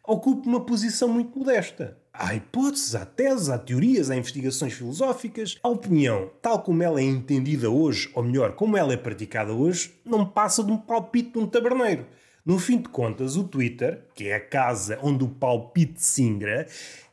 ocupa 0.08 0.48
uma 0.48 0.62
posição 0.62 1.10
muito 1.10 1.38
modesta. 1.38 1.98
Há 2.14 2.34
hipóteses, 2.34 2.96
há 2.96 3.06
teses, 3.06 3.50
há 3.50 3.60
teorias, 3.60 4.10
há 4.10 4.16
investigações 4.16 4.74
filosóficas. 4.74 5.60
A 5.62 5.68
opinião, 5.68 6.32
tal 6.42 6.64
como 6.64 6.82
ela 6.82 7.00
é 7.00 7.04
entendida 7.04 7.70
hoje, 7.70 8.10
ou 8.16 8.24
melhor, 8.24 8.54
como 8.54 8.78
ela 8.78 8.94
é 8.94 8.98
praticada 8.98 9.54
hoje, 9.54 9.94
não 10.04 10.26
passa 10.26 10.64
de 10.64 10.72
um 10.72 10.78
palpite 10.78 11.34
de 11.34 11.40
um 11.40 11.46
taberneiro. 11.46 12.08
No 12.44 12.58
fim 12.58 12.78
de 12.78 12.88
contas, 12.88 13.36
o 13.36 13.44
Twitter, 13.44 14.06
que 14.16 14.30
é 14.30 14.36
a 14.36 14.40
casa 14.40 14.98
onde 15.04 15.26
o 15.26 15.30
palpite 15.30 16.02
se 16.02 16.24
ingra, 16.24 16.66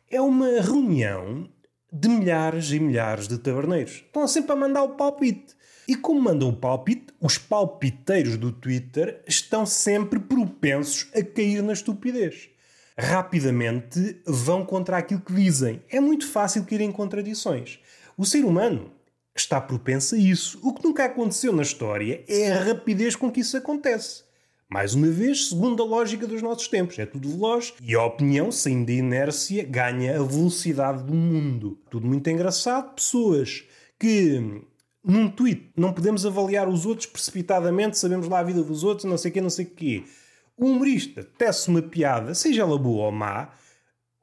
é 0.08 0.20
uma 0.20 0.60
reunião 0.60 1.48
de 1.92 2.08
milhares 2.08 2.70
e 2.70 2.78
milhares 2.78 3.26
de 3.26 3.36
taberneiros. 3.38 4.04
Estão 4.06 4.26
sempre 4.28 4.52
a 4.52 4.56
mandar 4.56 4.84
o 4.84 4.90
palpite. 4.90 5.54
E 5.86 5.96
como 5.96 6.20
mandam 6.20 6.48
o 6.48 6.56
palpite, 6.56 7.08
os 7.20 7.36
palpiteiros 7.36 8.38
do 8.38 8.50
Twitter 8.50 9.22
estão 9.26 9.66
sempre 9.66 10.18
propensos 10.18 11.08
a 11.14 11.22
cair 11.22 11.62
na 11.62 11.74
estupidez. 11.74 12.53
Rapidamente 12.96 14.20
vão 14.24 14.64
contra 14.64 14.98
aquilo 14.98 15.20
que 15.20 15.32
dizem. 15.32 15.82
É 15.88 16.00
muito 16.00 16.26
fácil 16.26 16.64
cair 16.64 16.80
em 16.80 16.92
contradições. 16.92 17.80
O 18.16 18.24
ser 18.24 18.44
humano 18.44 18.92
está 19.36 19.60
propenso 19.60 20.14
a 20.14 20.18
isso. 20.18 20.58
O 20.62 20.72
que 20.72 20.84
nunca 20.84 21.04
aconteceu 21.04 21.52
na 21.52 21.62
história 21.62 22.24
é 22.28 22.52
a 22.52 22.62
rapidez 22.62 23.16
com 23.16 23.30
que 23.30 23.40
isso 23.40 23.56
acontece. 23.56 24.22
Mais 24.68 24.94
uma 24.94 25.08
vez, 25.08 25.48
segundo 25.48 25.82
a 25.82 25.86
lógica 25.86 26.26
dos 26.26 26.40
nossos 26.40 26.68
tempos, 26.68 26.98
é 26.98 27.06
tudo 27.06 27.28
veloz 27.28 27.74
e 27.82 27.94
a 27.94 28.04
opinião, 28.04 28.50
sem 28.50 28.84
de 28.84 28.94
inércia, 28.94 29.64
ganha 29.64 30.18
a 30.18 30.22
velocidade 30.22 31.02
do 31.02 31.14
mundo. 31.14 31.78
Tudo 31.90 32.06
muito 32.06 32.28
engraçado. 32.30 32.94
Pessoas 32.94 33.64
que 33.98 34.62
num 35.04 35.28
tweet 35.28 35.70
não 35.76 35.92
podemos 35.92 36.24
avaliar 36.24 36.68
os 36.68 36.86
outros 36.86 37.06
precipitadamente, 37.06 37.98
sabemos 37.98 38.26
lá 38.26 38.38
a 38.38 38.42
vida 38.42 38.62
dos 38.62 38.82
outros, 38.82 39.04
não 39.04 39.18
sei 39.18 39.30
o 39.30 39.34
quê, 39.34 39.40
não 39.40 39.50
sei 39.50 39.64
o 39.66 39.70
quê. 39.70 40.04
O 40.56 40.66
humorista 40.66 41.24
tece 41.36 41.68
uma 41.68 41.82
piada, 41.82 42.34
seja 42.34 42.62
ela 42.62 42.78
boa 42.78 43.06
ou 43.06 43.12
má, 43.12 43.50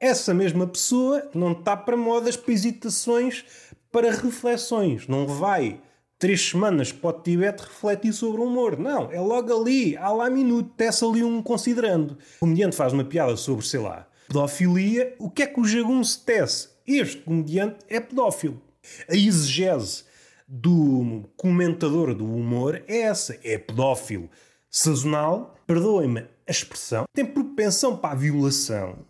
essa 0.00 0.32
mesma 0.32 0.66
pessoa 0.66 1.30
não 1.34 1.52
está 1.52 1.76
para 1.76 1.96
modas, 1.96 2.36
para 2.36 2.52
hesitações, 2.52 3.44
para 3.90 4.10
reflexões. 4.10 5.06
Não 5.06 5.26
vai 5.26 5.80
três 6.18 6.48
semanas 6.48 6.90
para 6.90 7.10
o 7.10 7.12
Tibete 7.20 7.62
refletir 7.62 8.12
sobre 8.12 8.40
o 8.40 8.44
humor. 8.44 8.78
Não, 8.78 9.12
é 9.12 9.20
logo 9.20 9.54
ali, 9.54 9.96
há 9.96 10.10
lá 10.10 10.30
minuto, 10.30 10.72
tece 10.76 11.04
ali 11.04 11.22
um 11.22 11.42
considerando. 11.42 12.12
O 12.36 12.40
comediante 12.40 12.74
faz 12.74 12.92
uma 12.92 13.04
piada 13.04 13.36
sobre, 13.36 13.66
sei 13.66 13.80
lá, 13.80 14.08
pedofilia. 14.26 15.14
O 15.18 15.28
que 15.28 15.42
é 15.42 15.46
que 15.46 15.60
o 15.60 15.64
jagunço 15.64 16.24
tece? 16.24 16.70
Este 16.86 17.18
comediante 17.18 17.76
é 17.88 18.00
pedófilo. 18.00 18.60
A 19.08 19.14
exegese 19.14 20.04
do 20.48 21.24
comentador 21.36 22.14
do 22.14 22.24
humor 22.24 22.82
é 22.88 23.02
essa: 23.02 23.38
é 23.44 23.58
pedófilo 23.58 24.30
sazonal, 24.72 25.54
perdoem-me 25.66 26.20
a 26.20 26.50
expressão, 26.50 27.04
tem 27.12 27.26
propensão 27.26 27.96
para 27.96 28.14
a 28.14 28.16
violação, 28.16 29.04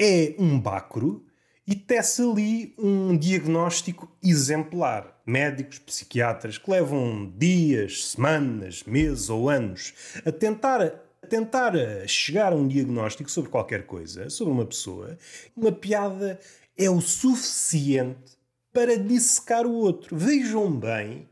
é 0.00 0.34
um 0.38 0.58
bacro 0.58 1.26
e 1.66 1.74
tece 1.74 2.22
ali 2.22 2.74
um 2.78 3.16
diagnóstico 3.16 4.10
exemplar. 4.22 5.20
Médicos, 5.26 5.78
psiquiatras 5.78 6.58
que 6.58 6.68
levam 6.68 7.32
dias, 7.36 8.08
semanas, 8.08 8.82
meses 8.82 9.28
ou 9.28 9.48
anos 9.48 9.92
a 10.24 10.32
tentar, 10.32 10.82
a 10.82 11.26
tentar 11.28 11.72
chegar 12.08 12.52
a 12.52 12.56
um 12.56 12.66
diagnóstico 12.66 13.30
sobre 13.30 13.50
qualquer 13.50 13.86
coisa, 13.86 14.28
sobre 14.30 14.52
uma 14.52 14.66
pessoa, 14.66 15.16
uma 15.56 15.70
piada 15.70 16.40
é 16.76 16.90
o 16.90 17.00
suficiente 17.00 18.38
para 18.72 18.96
dissecar 18.96 19.66
o 19.66 19.72
outro. 19.72 20.16
Vejam 20.16 20.72
bem 20.72 21.28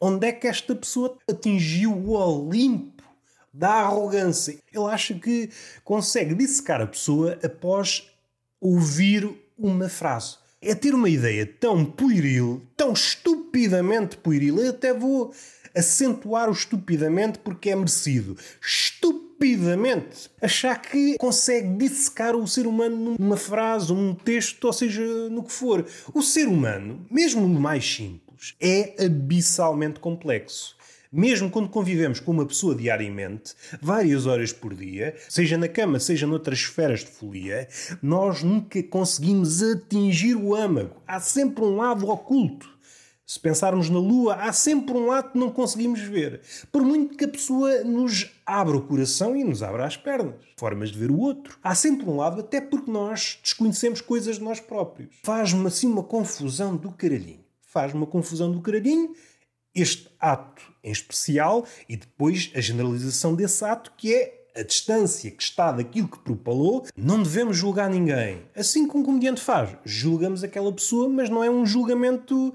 onde 0.00 0.26
é 0.26 0.32
que 0.32 0.46
esta 0.46 0.74
pessoa 0.74 1.16
atingiu 1.28 1.92
o 1.92 2.12
Olimpo 2.12 3.02
da 3.52 3.70
arrogância. 3.70 4.58
Ele 4.72 4.84
acha 4.84 5.14
que 5.14 5.50
consegue 5.82 6.34
dissecar 6.34 6.80
a 6.80 6.86
pessoa 6.86 7.38
após 7.42 8.06
ouvir 8.60 9.28
uma 9.58 9.88
frase. 9.88 10.36
É 10.60 10.74
ter 10.74 10.94
uma 10.94 11.08
ideia 11.08 11.46
tão 11.46 11.84
pueril, 11.84 12.62
tão 12.76 12.92
estupidamente 12.92 14.16
pueril, 14.16 14.58
eu 14.58 14.70
até 14.70 14.92
vou 14.92 15.32
acentuar 15.74 16.48
o 16.48 16.52
estupidamente 16.52 17.38
porque 17.38 17.70
é 17.70 17.76
merecido. 17.76 18.36
Estupidamente 18.60 20.30
achar 20.40 20.80
que 20.80 21.16
consegue 21.18 21.68
dissecar 21.76 22.34
o 22.34 22.48
ser 22.48 22.66
humano 22.66 23.16
numa 23.18 23.36
frase, 23.36 23.92
num 23.92 24.14
texto, 24.14 24.64
ou 24.64 24.72
seja, 24.72 25.28
no 25.28 25.44
que 25.44 25.52
for. 25.52 25.86
O 26.14 26.22
ser 26.22 26.48
humano, 26.48 27.06
mesmo 27.10 27.46
no 27.46 27.60
mais 27.60 27.84
simples, 27.84 28.25
é 28.60 29.04
abissalmente 29.04 30.00
complexo 30.00 30.76
mesmo 31.16 31.50
quando 31.50 31.70
convivemos 31.70 32.20
com 32.20 32.30
uma 32.30 32.44
pessoa 32.44 32.74
diariamente, 32.74 33.54
várias 33.80 34.26
horas 34.26 34.52
por 34.52 34.74
dia, 34.74 35.14
seja 35.28 35.56
na 35.56 35.68
cama, 35.68 35.98
seja 35.98 36.26
noutras 36.26 36.58
esferas 36.58 37.00
de 37.00 37.06
folia, 37.06 37.68
nós 38.02 38.42
nunca 38.42 38.82
conseguimos 38.82 39.62
atingir 39.62 40.34
o 40.34 40.54
âmago. 40.54 41.02
Há 41.06 41.18
sempre 41.20 41.64
um 41.64 41.76
lado 41.76 42.08
oculto. 42.08 42.76
Se 43.26 43.40
pensarmos 43.40 43.90
na 43.90 43.98
Lua, 43.98 44.34
há 44.34 44.52
sempre 44.52 44.94
um 44.94 45.06
lado 45.06 45.32
que 45.32 45.38
não 45.38 45.50
conseguimos 45.50 46.00
ver. 46.00 46.42
Por 46.70 46.82
muito 46.82 47.16
que 47.16 47.24
a 47.24 47.28
pessoa 47.28 47.82
nos 47.82 48.30
abra 48.44 48.76
o 48.76 48.82
coração 48.82 49.34
e 49.34 49.42
nos 49.42 49.64
abra 49.64 49.84
as 49.84 49.96
pernas. 49.96 50.36
Formas 50.56 50.90
de 50.90 50.98
ver 50.98 51.10
o 51.10 51.18
outro. 51.18 51.58
Há 51.60 51.74
sempre 51.74 52.08
um 52.08 52.16
lado, 52.16 52.40
até 52.40 52.60
porque 52.60 52.88
nós 52.88 53.40
desconhecemos 53.42 54.00
coisas 54.00 54.36
de 54.36 54.44
nós 54.44 54.60
próprios. 54.60 55.08
Faz-me 55.24 55.66
assim 55.66 55.88
uma 55.88 56.04
confusão 56.04 56.76
do 56.76 56.92
caralhinho. 56.92 57.45
Faz-me 57.76 57.98
uma 57.98 58.06
confusão 58.06 58.50
do 58.50 58.62
caralhinho 58.62 59.14
este 59.74 60.08
ato 60.18 60.62
em 60.82 60.90
especial 60.90 61.66
e 61.86 61.94
depois 61.94 62.50
a 62.54 62.60
generalização 62.62 63.34
desse 63.34 63.62
ato, 63.66 63.92
que 63.98 64.14
é 64.14 64.46
a 64.56 64.62
distância 64.62 65.30
que 65.30 65.42
está 65.42 65.70
daquilo 65.70 66.08
que 66.08 66.18
propalou, 66.20 66.86
não 66.96 67.22
devemos 67.22 67.58
julgar 67.58 67.90
ninguém. 67.90 68.44
Assim 68.56 68.88
como 68.88 69.02
um 69.02 69.06
comediante 69.06 69.42
faz, 69.42 69.76
julgamos 69.84 70.42
aquela 70.42 70.72
pessoa, 70.72 71.06
mas 71.06 71.28
não 71.28 71.44
é 71.44 71.50
um 71.50 71.66
julgamento 71.66 72.54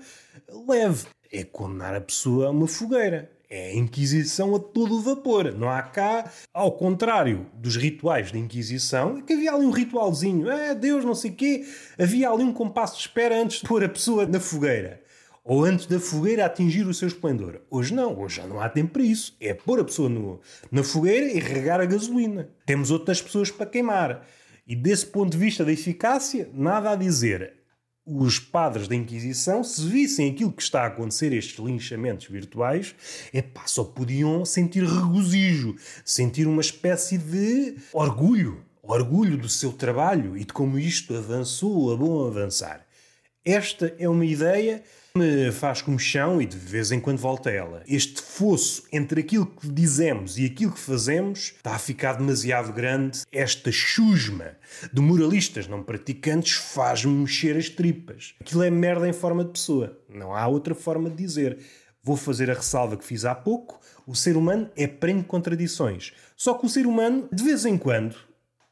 leve. 0.68 1.06
É 1.32 1.44
condenar 1.44 1.94
a 1.96 2.02
pessoa 2.02 2.48
a 2.48 2.50
uma 2.50 2.68
fogueira. 2.68 3.30
É 3.48 3.74
a 3.74 3.76
Inquisição 3.76 4.56
a 4.56 4.60
todo 4.60 4.96
o 4.96 5.02
vapor. 5.02 5.54
Não 5.54 5.70
há 5.70 5.84
cá, 5.84 6.32
ao 6.52 6.72
contrário 6.72 7.46
dos 7.54 7.76
rituais 7.76 8.32
da 8.32 8.40
Inquisição, 8.40 9.20
é 9.20 9.22
que 9.22 9.34
havia 9.34 9.54
ali 9.54 9.68
um 9.68 9.72
ritualzinho. 9.72 10.50
É 10.50 10.74
Deus, 10.74 11.06
não 11.06 11.14
sei 11.14 11.30
o 11.30 11.36
quê. 11.36 11.68
Havia 12.00 12.32
ali 12.32 12.44
um 12.44 12.54
compasso 12.54 12.96
de 12.96 13.02
espera 13.02 13.40
antes 13.40 13.60
de 13.60 13.68
pôr 13.68 13.84
a 13.84 13.90
pessoa 13.90 14.26
na 14.26 14.40
fogueira 14.40 15.01
ou 15.44 15.66
antes 15.66 15.86
da 15.86 16.00
fogueira 16.00 16.46
atingir 16.46 16.86
o 16.88 16.94
seu 16.94 17.08
esplendor. 17.08 17.62
Hoje 17.70 17.94
não, 17.94 18.20
hoje 18.20 18.38
já 18.38 18.48
não 18.48 18.60
há 18.60 18.70
tempo 18.70 18.94
para 18.94 19.04
isso. 19.04 19.36
É 19.40 19.54
pôr 19.54 19.80
a 19.80 19.84
pessoa 19.84 20.08
no, 20.08 20.40
na 20.72 20.84
fogueira 20.84 21.32
e 21.32 21.40
regar 21.40 21.82
a 21.82 21.86
gasolina. 21.86 22.50
Temos 22.66 22.92
outras 22.92 23.22
pessoas 23.22 23.50
para 23.50 23.66
queimar. 23.66 24.26
E 24.68 24.76
desse 24.76 25.08
ponto 25.08 25.32
de 25.32 25.38
vista 25.38 25.66
da 25.66 25.72
eficácia, 25.72 26.50
nada 26.54 26.92
a 26.92 26.96
dizer. 26.96 27.56
Os 28.06 28.40
padres 28.40 28.88
da 28.88 28.96
Inquisição, 28.96 29.64
se 29.64 29.88
vissem 29.88 30.32
aquilo 30.32 30.52
que 30.52 30.62
está 30.62 30.84
a 30.84 30.88
acontecer, 30.88 31.32
estes 31.34 31.64
linchamentos 31.64 32.28
virtuais, 32.28 32.96
epá, 33.32 33.68
só 33.68 33.84
podiam 33.84 34.44
sentir 34.44 34.84
regozijo, 34.84 35.76
sentir 36.04 36.48
uma 36.48 36.62
espécie 36.62 37.18
de 37.18 37.78
orgulho. 37.94 38.66
Orgulho 38.82 39.38
do 39.38 39.48
seu 39.48 39.72
trabalho 39.72 40.36
e 40.36 40.44
de 40.44 40.52
como 40.52 40.80
isto 40.80 41.16
avançou 41.16 41.94
a 41.94 41.96
bom 41.96 42.26
avançar. 42.26 42.86
Esta 43.46 43.96
é 43.98 44.10
uma 44.10 44.26
ideia 44.26 44.84
me 45.16 45.52
faz 45.52 45.84
chão 46.00 46.42
e 46.42 46.46
de 46.46 46.56
vez 46.58 46.92
em 46.92 47.00
quando 47.00 47.18
volta 47.18 47.50
a 47.50 47.54
ela. 47.54 47.84
Este 47.86 48.22
fosso 48.22 48.84
entre 48.94 49.20
aquilo 49.20 49.46
que 49.46 49.68
dizemos 49.68 50.38
e 50.38 50.46
aquilo 50.46 50.72
que 50.72 50.80
fazemos 50.80 51.54
está 51.58 51.76
a 51.76 51.80
ficar 51.80 52.14
demasiado 52.14 52.72
grande. 52.72 53.24
Esta 53.32 53.72
chusma 53.72 54.56
de 54.92 55.02
moralistas 55.02 55.68
não 55.68 55.84
praticantes 55.84 56.54
faz-me 56.54 57.12
mexer 57.12 57.58
as 57.58 57.68
tripas. 57.70 58.36
Aquilo 58.40 58.64
é 58.64 58.70
merda 58.70 59.08
em 59.08 59.14
forma 59.14 59.44
de 59.44 59.52
pessoa. 59.52 60.00
Não 60.08 60.34
há 60.34 60.48
outra 60.48 60.74
forma 60.74 61.10
de 61.10 61.18
dizer. 61.18 61.58
Vou 62.02 62.16
fazer 62.16 62.50
a 62.50 62.56
ressalva 62.56 62.96
que 62.96 63.06
fiz 63.06 63.26
há 63.26 63.36
pouco. 63.36 63.80
O 64.08 64.16
ser 64.16 64.38
humano 64.38 64.70
é 64.78 64.88
preno 64.88 65.22
de 65.22 65.28
contradições. 65.28 66.14
Só 66.38 66.54
que 66.54 66.66
o 66.66 66.70
ser 66.70 66.88
humano, 66.88 67.28
de 67.32 67.44
vez 67.44 67.66
em 67.66 67.78
quando, 67.78 68.16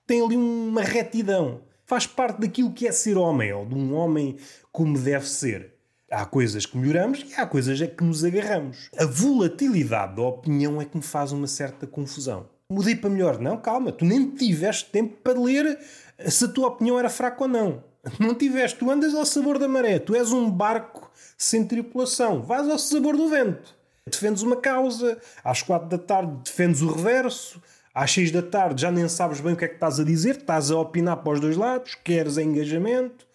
tem 0.08 0.22
ali 0.22 0.38
uma 0.38 0.82
retidão. 0.82 1.62
Faz 1.86 2.08
parte 2.08 2.40
daquilo 2.42 2.72
que 2.72 2.88
é 2.88 2.92
ser 2.92 3.18
homem, 3.18 3.52
ou 3.52 3.66
de 3.66 3.76
um 3.76 3.94
homem 3.94 4.38
como 4.72 4.98
deve 4.98 5.28
ser. 5.28 5.79
Há 6.12 6.26
coisas 6.26 6.66
que 6.66 6.78
melhoramos 6.78 7.26
e 7.30 7.40
há 7.40 7.46
coisas 7.46 7.82
a 7.82 7.88
que 7.88 8.04
nos 8.04 8.24
agarramos. 8.24 8.90
A 8.98 9.06
volatilidade 9.06 10.16
da 10.16 10.24
opinião 10.24 10.82
é 10.82 10.86
que 10.86 10.98
me 10.98 11.04
faz 11.04 11.32
uma 11.32 11.48
certa 11.48 11.86
confusão. 11.86 12.48
Mudei 12.72 12.96
para 12.96 13.10
melhor. 13.10 13.40
Não, 13.40 13.58
calma, 13.58 13.92
tu 13.92 14.06
nem 14.06 14.30
tiveste 14.30 14.90
tempo 14.92 15.18
para 15.24 15.40
ler 15.40 15.80
se 16.28 16.46
a 16.46 16.48
tua 16.48 16.68
opinião 16.68 16.98
era 17.00 17.10
fraca 17.10 17.44
ou 17.44 17.48
não. 17.48 17.84
Não 18.20 18.34
tiveste, 18.34 18.80
tu 18.80 18.90
andas 18.90 19.14
ao 19.14 19.26
sabor 19.26 19.60
da 19.60 19.68
maré, 19.68 20.00
tu 20.00 20.16
és 20.16 20.32
um 20.32 20.50
barco 20.50 21.12
sem 21.38 21.66
tripulação, 21.66 22.42
vais 22.42 22.68
ao 22.70 22.80
sabor 22.80 23.18
do 23.18 23.28
vento. 23.28 23.76
Defendes 24.10 24.42
uma 24.42 24.56
causa, 24.56 25.20
às 25.44 25.62
quatro 25.62 25.90
da 25.90 25.98
tarde 25.98 26.32
defendes 26.44 26.82
o 26.82 26.92
reverso, 26.92 27.62
às 27.94 28.12
seis 28.12 28.32
da 28.32 28.42
tarde 28.42 28.82
já 28.82 28.90
nem 28.90 29.08
sabes 29.10 29.42
bem 29.42 29.54
o 29.54 29.58
que 29.58 29.66
é 29.66 29.68
que 29.68 29.76
estás 29.76 30.00
a 30.00 30.04
dizer, 30.04 30.38
estás 30.38 30.72
a 30.72 30.80
opinar 30.80 31.18
para 31.18 31.34
os 31.34 31.40
dois 31.40 31.58
lados, 31.58 31.96
queres 32.04 32.38
engajamento. 32.38 33.29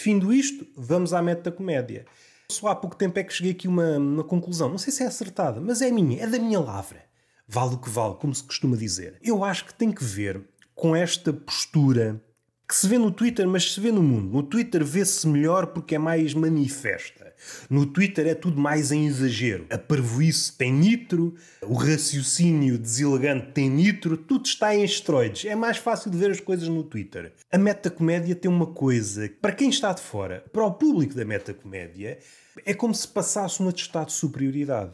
Findo 0.00 0.32
isto, 0.32 0.64
vamos 0.76 1.12
à 1.12 1.20
meta 1.20 1.50
comédia. 1.50 2.06
Só 2.48 2.68
há 2.68 2.76
pouco 2.76 2.94
tempo 2.94 3.18
é 3.18 3.24
que 3.24 3.32
cheguei 3.32 3.50
aqui 3.50 3.66
a 3.66 3.70
uma, 3.70 3.98
uma 3.98 4.22
conclusão. 4.22 4.68
Não 4.68 4.78
sei 4.78 4.92
se 4.92 5.02
é 5.02 5.06
acertada, 5.06 5.60
mas 5.60 5.82
é 5.82 5.90
minha, 5.90 6.22
é 6.22 6.26
da 6.28 6.38
minha 6.38 6.60
lavra. 6.60 7.04
Vale 7.48 7.74
o 7.74 7.78
que 7.78 7.90
vale, 7.90 8.14
como 8.14 8.32
se 8.32 8.44
costuma 8.44 8.76
dizer. 8.76 9.18
Eu 9.20 9.42
acho 9.42 9.64
que 9.64 9.74
tem 9.74 9.90
que 9.90 10.04
ver 10.04 10.40
com 10.72 10.94
esta 10.94 11.32
postura 11.32 12.22
que 12.68 12.76
se 12.76 12.86
vê 12.86 12.98
no 12.98 13.10
Twitter, 13.10 13.48
mas 13.48 13.72
se 13.72 13.80
vê 13.80 13.90
no 13.90 14.02
mundo. 14.02 14.30
No 14.30 14.42
Twitter 14.42 14.84
vê-se 14.84 15.26
melhor 15.26 15.68
porque 15.68 15.94
é 15.94 15.98
mais 15.98 16.34
manifesta. 16.34 17.34
No 17.70 17.86
Twitter 17.86 18.26
é 18.26 18.34
tudo 18.34 18.60
mais 18.60 18.92
em 18.92 19.06
exagero. 19.06 19.66
A 19.70 19.78
parvoíce 19.78 20.52
tem 20.52 20.70
nitro, 20.70 21.34
o 21.62 21.72
raciocínio 21.72 22.76
deselegante 22.76 23.52
tem 23.52 23.70
nitro, 23.70 24.18
tudo 24.18 24.44
está 24.44 24.76
em 24.76 24.84
esteroides. 24.84 25.46
É 25.46 25.54
mais 25.54 25.78
fácil 25.78 26.10
de 26.10 26.18
ver 26.18 26.30
as 26.30 26.40
coisas 26.40 26.68
no 26.68 26.82
Twitter. 26.82 27.32
A 27.50 27.56
metacomédia 27.56 28.34
tem 28.34 28.50
uma 28.50 28.66
coisa, 28.66 29.30
para 29.40 29.52
quem 29.52 29.70
está 29.70 29.94
de 29.94 30.02
fora, 30.02 30.44
para 30.52 30.66
o 30.66 30.74
público 30.74 31.14
da 31.14 31.24
metacomédia, 31.24 32.18
é 32.66 32.74
como 32.74 32.94
se 32.94 33.08
passasse 33.08 33.62
um 33.62 33.68
atestado 33.68 34.08
de 34.08 34.12
superioridade. 34.12 34.92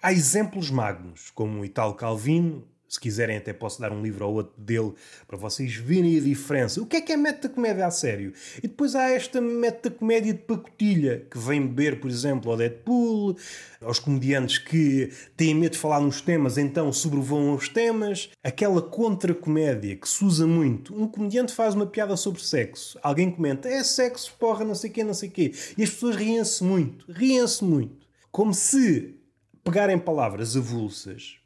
Há 0.00 0.12
exemplos 0.12 0.70
magnos, 0.70 1.30
como 1.30 1.60
o 1.60 1.64
Italo 1.64 1.94
Calvino, 1.94 2.64
se 2.92 3.00
quiserem, 3.00 3.38
até 3.38 3.54
posso 3.54 3.80
dar 3.80 3.90
um 3.90 4.02
livro 4.02 4.26
ou 4.26 4.34
outro 4.34 4.52
dele 4.60 4.92
para 5.26 5.38
vocês 5.38 5.74
verem 5.74 6.18
a 6.18 6.20
diferença. 6.20 6.78
O 6.82 6.84
que 6.84 6.96
é 6.96 7.00
que 7.00 7.10
é 7.10 7.16
metacomédia 7.16 7.86
a 7.86 7.90
sério? 7.90 8.34
E 8.58 8.68
depois 8.68 8.94
há 8.94 9.08
esta 9.08 9.40
metacomédia 9.40 10.34
de 10.34 10.40
pacotilha 10.40 11.26
que 11.30 11.38
vem 11.38 11.66
beber, 11.66 12.00
por 12.00 12.10
exemplo, 12.10 12.50
ao 12.50 12.56
Deadpool, 12.58 13.34
aos 13.80 13.98
comediantes 13.98 14.58
que 14.58 15.10
têm 15.34 15.54
medo 15.54 15.72
de 15.72 15.78
falar 15.78 16.00
nos 16.00 16.20
temas, 16.20 16.58
então 16.58 16.92
sobrevoam 16.92 17.54
os 17.54 17.66
temas. 17.66 18.28
Aquela 18.44 18.82
contra-comédia 18.82 19.96
que 19.96 20.06
se 20.06 20.22
usa 20.22 20.46
muito. 20.46 20.94
Um 20.94 21.08
comediante 21.08 21.54
faz 21.54 21.74
uma 21.74 21.86
piada 21.86 22.14
sobre 22.14 22.44
sexo. 22.44 22.98
Alguém 23.02 23.30
comenta, 23.30 23.70
é 23.70 23.82
sexo, 23.82 24.34
porra, 24.38 24.66
não 24.66 24.74
sei 24.74 24.90
o 24.90 24.92
quê, 24.92 25.02
não 25.02 25.14
sei 25.14 25.30
o 25.30 25.32
quê. 25.32 25.54
E 25.78 25.82
as 25.82 25.88
pessoas 25.88 26.14
riem-se 26.14 26.62
muito. 26.62 27.10
Riem-se 27.10 27.64
muito. 27.64 28.06
Como 28.30 28.52
se 28.52 29.14
pegarem 29.64 29.98
palavras 29.98 30.58
avulsas 30.58 31.41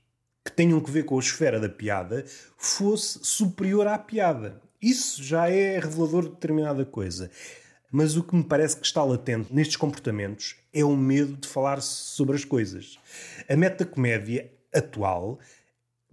que 0.47 0.53
tenham 0.53 0.81
que 0.81 0.91
ver 0.91 1.05
com 1.05 1.17
a 1.17 1.21
esfera 1.21 1.59
da 1.59 1.69
piada 1.69 2.25
fosse 2.57 3.19
superior 3.23 3.89
à 3.89 3.99
piada. 3.99 4.63
Isso 4.81 5.23
já 5.23 5.51
é 5.51 5.81
revelador 5.81 6.25
de 6.25 6.31
determinada 6.31 6.85
coisa. 6.85 7.29
Mas 7.91 8.17
o 8.17 8.23
que 8.23 8.37
me 8.37 8.45
parece 8.45 8.77
que 8.77 8.87
está 8.87 9.03
latente 9.03 9.53
nestes 9.53 9.77
comportamentos 9.77 10.57
é 10.73 10.85
o 10.85 10.97
medo 10.97 11.37
de 11.37 11.49
falar 11.49 11.81
sobre 11.81 12.37
as 12.37 12.45
coisas. 12.45 12.99
A 13.49 13.57
metacomédia 13.57 14.53
atual 14.73 15.41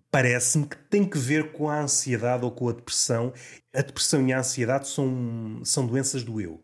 parece-me 0.09 0.65
que 0.65 0.77
tem 0.77 1.05
que 1.07 1.17
ver 1.17 1.51
com 1.51 1.69
a 1.69 1.81
ansiedade 1.81 2.43
ou 2.43 2.51
com 2.51 2.69
a 2.69 2.73
depressão. 2.73 3.33
A 3.71 3.81
depressão 3.81 4.27
e 4.27 4.33
a 4.33 4.39
ansiedade 4.39 4.87
são, 4.87 5.61
são 5.63 5.85
doenças 5.85 6.23
do 6.23 6.41
eu. 6.41 6.63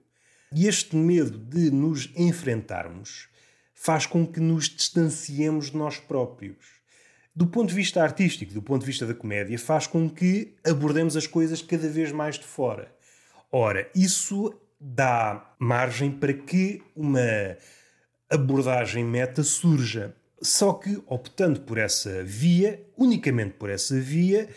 E 0.56 0.68
este 0.68 0.96
medo 0.96 1.38
de 1.38 1.70
nos 1.70 2.12
enfrentarmos 2.16 3.28
faz 3.76 4.08
com 4.08 4.26
que 4.26 4.40
nos 4.40 4.66
distanciemos 4.70 5.70
de 5.70 5.78
nós 5.78 5.98
próprios 5.98 6.79
do 7.36 7.48
ponto 7.48 7.70
de 7.70 7.76
vista 7.76 8.02
artístico, 8.02 8.54
do 8.54 8.62
ponto 8.62 8.82
de 8.82 8.88
vista 8.88 9.06
da 9.06 9.14
comédia, 9.14 9.58
faz 9.58 9.88
com 9.88 10.10
que 10.10 10.56
abordemos 10.64 11.16
as 11.16 11.28
coisas 11.28 11.62
cada 11.62 11.88
vez 11.88 12.12
mais 12.12 12.38
de 12.38 12.46
fora. 12.46 12.92
Ora, 13.52 13.90
isso 13.96 14.54
dá 14.80 15.54
margem 15.60 16.12
para 16.12 16.34
que 16.34 16.82
uma 16.96 17.58
abordagem 18.30 19.04
meta 19.04 19.44
surja. 19.44 20.16
Só 20.42 20.74
que, 20.74 21.02
optando 21.08 21.62
por 21.62 21.78
essa 21.78 22.24
via, 22.24 22.82
unicamente 22.98 23.56
por 23.56 23.70
essa 23.70 24.00
via, 24.00 24.48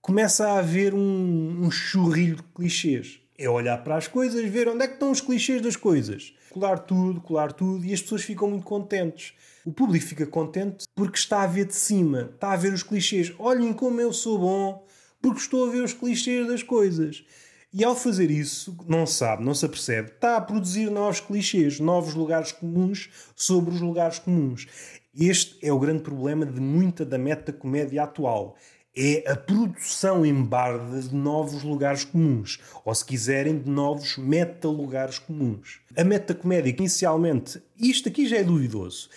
começa 0.00 0.48
a 0.48 0.58
haver 0.58 0.94
um, 0.94 1.64
um 1.64 1.70
churrilho 1.70 2.36
de 2.36 2.42
clichês. 2.54 3.20
É 3.38 3.48
olhar 3.48 3.78
para 3.78 3.96
as 3.96 4.08
coisas, 4.08 4.44
ver 4.50 4.68
onde 4.68 4.84
é 4.84 4.88
que 4.88 4.94
estão 4.94 5.10
os 5.10 5.20
clichês 5.20 5.62
das 5.62 5.76
coisas. 5.76 6.34
Colar 6.50 6.80
tudo, 6.80 7.20
colar 7.20 7.52
tudo, 7.52 7.84
e 7.84 7.92
as 7.92 8.02
pessoas 8.02 8.22
ficam 8.22 8.50
muito 8.50 8.64
contentes. 8.64 9.34
O 9.64 9.72
público 9.72 10.04
fica 10.04 10.26
contente 10.26 10.84
porque 10.94 11.16
está 11.16 11.42
a 11.42 11.46
ver 11.46 11.66
de 11.66 11.74
cima, 11.74 12.30
está 12.34 12.52
a 12.52 12.56
ver 12.56 12.72
os 12.72 12.82
clichês. 12.82 13.32
Olhem 13.38 13.72
como 13.72 14.00
eu 14.00 14.12
sou 14.12 14.38
bom, 14.38 14.86
porque 15.22 15.38
estou 15.38 15.68
a 15.68 15.70
ver 15.70 15.84
os 15.84 15.92
clichês 15.92 16.48
das 16.48 16.62
coisas. 16.62 17.24
E 17.72 17.84
ao 17.84 17.94
fazer 17.94 18.32
isso, 18.32 18.76
não 18.88 19.06
sabe, 19.06 19.44
não 19.44 19.54
se 19.54 19.64
apercebe, 19.64 20.10
está 20.10 20.36
a 20.36 20.40
produzir 20.40 20.90
novos 20.90 21.20
clichês, 21.20 21.78
novos 21.78 22.14
lugares 22.14 22.50
comuns 22.50 23.08
sobre 23.36 23.72
os 23.72 23.80
lugares 23.80 24.18
comuns. 24.18 24.66
Este 25.14 25.56
é 25.64 25.72
o 25.72 25.78
grande 25.78 26.02
problema 26.02 26.44
de 26.44 26.60
muita 26.60 27.04
da 27.04 27.16
metacomédia 27.16 28.02
atual. 28.02 28.56
É 28.96 29.30
a 29.30 29.36
produção 29.36 30.26
em 30.26 30.42
barda 30.42 31.00
de 31.00 31.14
novos 31.14 31.62
lugares 31.62 32.04
comuns, 32.04 32.58
ou 32.84 32.92
se 32.92 33.04
quiserem, 33.04 33.58
de 33.58 33.70
novos 33.70 34.16
meta-lugares 34.16 35.18
comuns. 35.18 35.80
A 35.96 36.02
metacomédia, 36.02 36.74
inicialmente, 36.76 37.62
isto 37.78 38.08
aqui 38.08 38.26
já 38.26 38.38
é 38.38 38.42
duvidoso, 38.42 39.08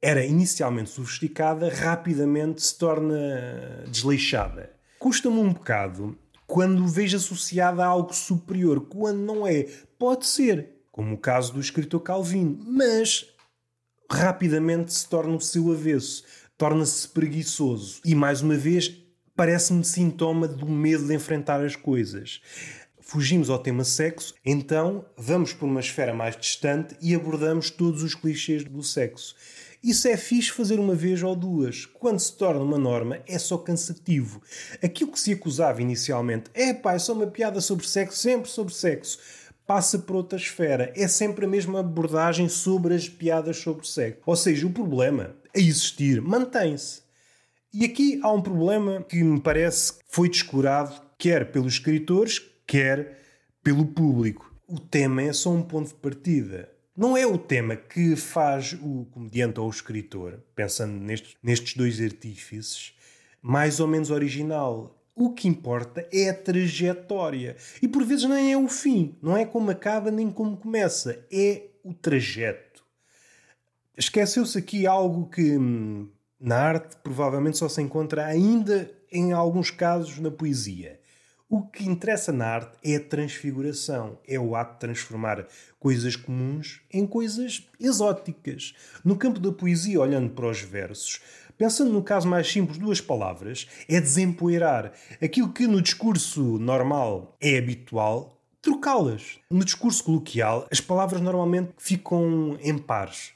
era 0.00 0.24
inicialmente 0.24 0.90
sofisticada, 0.90 1.68
rapidamente 1.68 2.62
se 2.62 2.78
torna 2.78 3.84
desleixada. 3.88 4.70
Custa-me 4.98 5.38
um 5.38 5.52
bocado 5.52 6.16
quando 6.46 6.86
vejo 6.86 7.16
associada 7.16 7.82
a 7.82 7.88
algo 7.88 8.14
superior, 8.14 8.82
quando 8.82 9.18
não 9.18 9.46
é. 9.46 9.66
Pode 9.98 10.26
ser, 10.26 10.82
como 10.92 11.14
o 11.14 11.18
caso 11.18 11.54
do 11.54 11.60
escritor 11.60 12.00
Calvino, 12.00 12.58
mas 12.64 13.26
rapidamente 14.10 14.92
se 14.92 15.08
torna 15.08 15.34
o 15.34 15.40
seu 15.40 15.72
avesso, 15.72 16.22
torna-se 16.56 17.08
preguiçoso 17.08 18.00
e, 18.04 18.14
mais 18.14 18.40
uma 18.40 18.56
vez, 18.56 18.94
parece-me 19.34 19.84
sintoma 19.84 20.46
do 20.46 20.66
medo 20.66 21.06
de 21.06 21.14
enfrentar 21.14 21.60
as 21.64 21.74
coisas. 21.74 22.40
Fugimos 23.00 23.50
ao 23.50 23.58
tema 23.58 23.84
sexo, 23.84 24.34
então 24.44 25.04
vamos 25.16 25.52
por 25.52 25.66
uma 25.66 25.80
esfera 25.80 26.14
mais 26.14 26.36
distante 26.36 26.96
e 27.02 27.14
abordamos 27.14 27.70
todos 27.70 28.02
os 28.02 28.14
clichês 28.14 28.64
do 28.64 28.82
sexo. 28.82 29.34
Isso 29.82 30.08
é 30.08 30.16
fixe 30.16 30.50
fazer 30.50 30.80
uma 30.80 30.94
vez 30.94 31.22
ou 31.22 31.36
duas. 31.36 31.84
Quando 31.84 32.18
se 32.18 32.34
torna 32.34 32.62
uma 32.62 32.78
norma, 32.78 33.18
é 33.26 33.38
só 33.38 33.58
cansativo. 33.58 34.40
Aquilo 34.82 35.12
que 35.12 35.20
se 35.20 35.32
acusava 35.32 35.82
inicialmente, 35.82 36.50
é 36.54 36.72
pá, 36.72 36.94
é 36.94 36.98
só 36.98 37.12
uma 37.12 37.26
piada 37.26 37.60
sobre 37.60 37.86
sexo, 37.86 38.16
sempre 38.16 38.48
sobre 38.48 38.72
sexo, 38.72 39.18
passa 39.66 39.98
para 39.98 40.16
outra 40.16 40.38
esfera. 40.38 40.90
É 40.96 41.06
sempre 41.06 41.44
a 41.44 41.48
mesma 41.48 41.80
abordagem 41.80 42.48
sobre 42.48 42.94
as 42.94 43.06
piadas 43.06 43.58
sobre 43.58 43.86
sexo. 43.86 44.22
Ou 44.24 44.36
seja, 44.36 44.66
o 44.66 44.72
problema 44.72 45.36
a 45.54 45.58
existir 45.58 46.20
mantém-se. 46.20 47.02
E 47.72 47.84
aqui 47.84 48.20
há 48.22 48.32
um 48.32 48.40
problema 48.40 49.02
que 49.02 49.22
me 49.22 49.40
parece 49.40 49.94
que 49.94 50.04
foi 50.08 50.28
descurado, 50.28 50.94
quer 51.18 51.50
pelos 51.50 51.74
escritores, 51.74 52.40
quer 52.66 53.18
pelo 53.62 53.86
público. 53.86 54.54
O 54.66 54.78
tema 54.78 55.22
é 55.22 55.32
só 55.32 55.50
um 55.50 55.62
ponto 55.62 55.88
de 55.88 55.94
partida. 55.94 56.70
Não 56.96 57.16
é 57.16 57.26
o 57.26 57.36
tema 57.36 57.74
que 57.74 58.14
faz 58.14 58.74
o 58.74 59.06
comediante 59.10 59.58
ou 59.58 59.66
o 59.66 59.70
escritor, 59.70 60.38
pensando 60.54 60.92
nestes, 60.92 61.34
nestes 61.42 61.74
dois 61.74 62.00
artífices, 62.00 62.94
mais 63.42 63.80
ou 63.80 63.88
menos 63.88 64.10
original. 64.10 64.96
O 65.16 65.30
que 65.32 65.48
importa 65.48 66.08
é 66.12 66.30
a 66.30 66.34
trajetória. 66.34 67.56
E 67.82 67.88
por 67.88 68.04
vezes 68.04 68.24
nem 68.28 68.52
é 68.52 68.56
o 68.56 68.68
fim. 68.68 69.16
Não 69.20 69.36
é 69.36 69.44
como 69.44 69.70
acaba 69.70 70.10
nem 70.10 70.30
como 70.30 70.56
começa. 70.56 71.26
É 71.32 71.62
o 71.82 71.92
trajeto. 71.92 72.73
Esqueceu-se 73.96 74.58
aqui 74.58 74.88
algo 74.88 75.30
que 75.30 75.56
hum, 75.56 76.08
na 76.40 76.56
arte 76.56 76.96
provavelmente 76.96 77.58
só 77.58 77.68
se 77.68 77.80
encontra 77.80 78.26
ainda 78.26 78.90
em 79.10 79.32
alguns 79.32 79.70
casos 79.70 80.18
na 80.18 80.32
poesia. 80.32 80.98
O 81.48 81.62
que 81.62 81.88
interessa 81.88 82.32
na 82.32 82.44
arte 82.44 82.76
é 82.82 82.96
a 82.96 83.00
transfiguração, 83.00 84.18
é 84.26 84.36
o 84.36 84.56
ato 84.56 84.72
de 84.72 84.80
transformar 84.80 85.46
coisas 85.78 86.16
comuns 86.16 86.82
em 86.92 87.06
coisas 87.06 87.68
exóticas. 87.78 88.74
No 89.04 89.16
campo 89.16 89.38
da 89.38 89.52
poesia, 89.52 90.00
olhando 90.00 90.30
para 90.30 90.48
os 90.48 90.60
versos, 90.60 91.20
pensando 91.56 91.92
no 91.92 92.02
caso 92.02 92.26
mais 92.26 92.50
simples, 92.50 92.78
duas 92.78 93.00
palavras, 93.00 93.68
é 93.88 94.00
desempoeirar 94.00 94.92
aquilo 95.22 95.52
que 95.52 95.68
no 95.68 95.80
discurso 95.80 96.58
normal 96.58 97.36
é 97.40 97.56
habitual, 97.58 98.42
trocá-las. 98.60 99.38
No 99.48 99.64
discurso 99.64 100.02
coloquial, 100.02 100.66
as 100.72 100.80
palavras 100.80 101.20
normalmente 101.20 101.74
ficam 101.78 102.58
em 102.60 102.76
pares. 102.76 103.34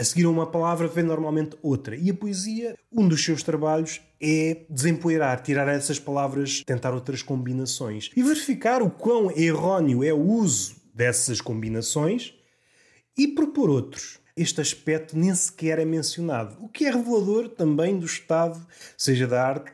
A 0.00 0.04
seguir 0.04 0.24
a 0.24 0.30
uma 0.30 0.46
palavra 0.46 0.88
vem 0.88 1.04
normalmente 1.04 1.58
outra. 1.60 1.94
E 1.94 2.08
a 2.08 2.14
poesia, 2.14 2.74
um 2.90 3.06
dos 3.06 3.22
seus 3.22 3.42
trabalhos 3.42 4.00
é 4.18 4.64
desempoeirar, 4.70 5.42
tirar 5.42 5.68
essas 5.68 5.98
palavras, 5.98 6.62
tentar 6.64 6.94
outras 6.94 7.22
combinações 7.22 8.10
e 8.16 8.22
verificar 8.22 8.80
o 8.80 8.88
quão 8.88 9.30
erróneo 9.30 10.02
é 10.02 10.10
o 10.10 10.22
uso 10.22 10.76
dessas 10.94 11.42
combinações 11.42 12.32
e 13.14 13.28
propor 13.28 13.68
outros. 13.68 14.18
Este 14.34 14.62
aspecto 14.62 15.18
nem 15.18 15.34
sequer 15.34 15.78
é 15.78 15.84
mencionado, 15.84 16.56
o 16.64 16.68
que 16.70 16.86
é 16.86 16.90
revelador 16.90 17.50
também 17.50 17.98
do 17.98 18.06
estado, 18.06 18.58
seja 18.96 19.26
da 19.26 19.46
arte, 19.46 19.70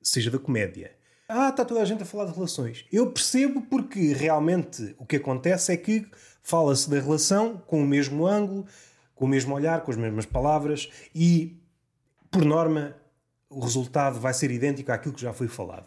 seja 0.00 0.30
da 0.30 0.38
comédia. 0.38 0.92
Ah, 1.28 1.48
está 1.48 1.64
toda 1.64 1.82
a 1.82 1.84
gente 1.84 2.00
a 2.00 2.06
falar 2.06 2.26
de 2.26 2.32
relações. 2.32 2.84
Eu 2.92 3.10
percebo 3.10 3.62
porque 3.62 4.12
realmente 4.12 4.94
o 4.98 5.04
que 5.04 5.16
acontece 5.16 5.72
é 5.72 5.76
que 5.76 6.06
fala-se 6.44 6.88
da 6.88 7.00
relação 7.00 7.60
com 7.66 7.82
o 7.82 7.86
mesmo 7.86 8.24
ângulo, 8.24 8.66
com 9.14 9.24
o 9.24 9.28
mesmo 9.28 9.54
olhar, 9.54 9.82
com 9.82 9.90
as 9.90 9.96
mesmas 9.96 10.26
palavras 10.26 10.90
e, 11.14 11.56
por 12.30 12.44
norma, 12.44 12.96
o 13.48 13.60
resultado 13.60 14.18
vai 14.18 14.34
ser 14.34 14.50
idêntico 14.50 14.90
àquilo 14.92 15.14
que 15.14 15.22
já 15.22 15.32
foi 15.32 15.48
falado. 15.48 15.86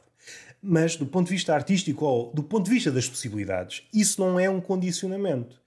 Mas, 0.62 0.96
do 0.96 1.06
ponto 1.06 1.28
de 1.28 1.34
vista 1.34 1.54
artístico 1.54 2.06
ou 2.06 2.34
do 2.34 2.44
ponto 2.44 2.66
de 2.66 2.72
vista 2.72 2.92
das 2.92 3.08
possibilidades, 3.08 3.84
isso 3.94 4.20
não 4.20 4.40
é 4.40 4.50
um 4.50 4.60
condicionamento. 4.60 5.62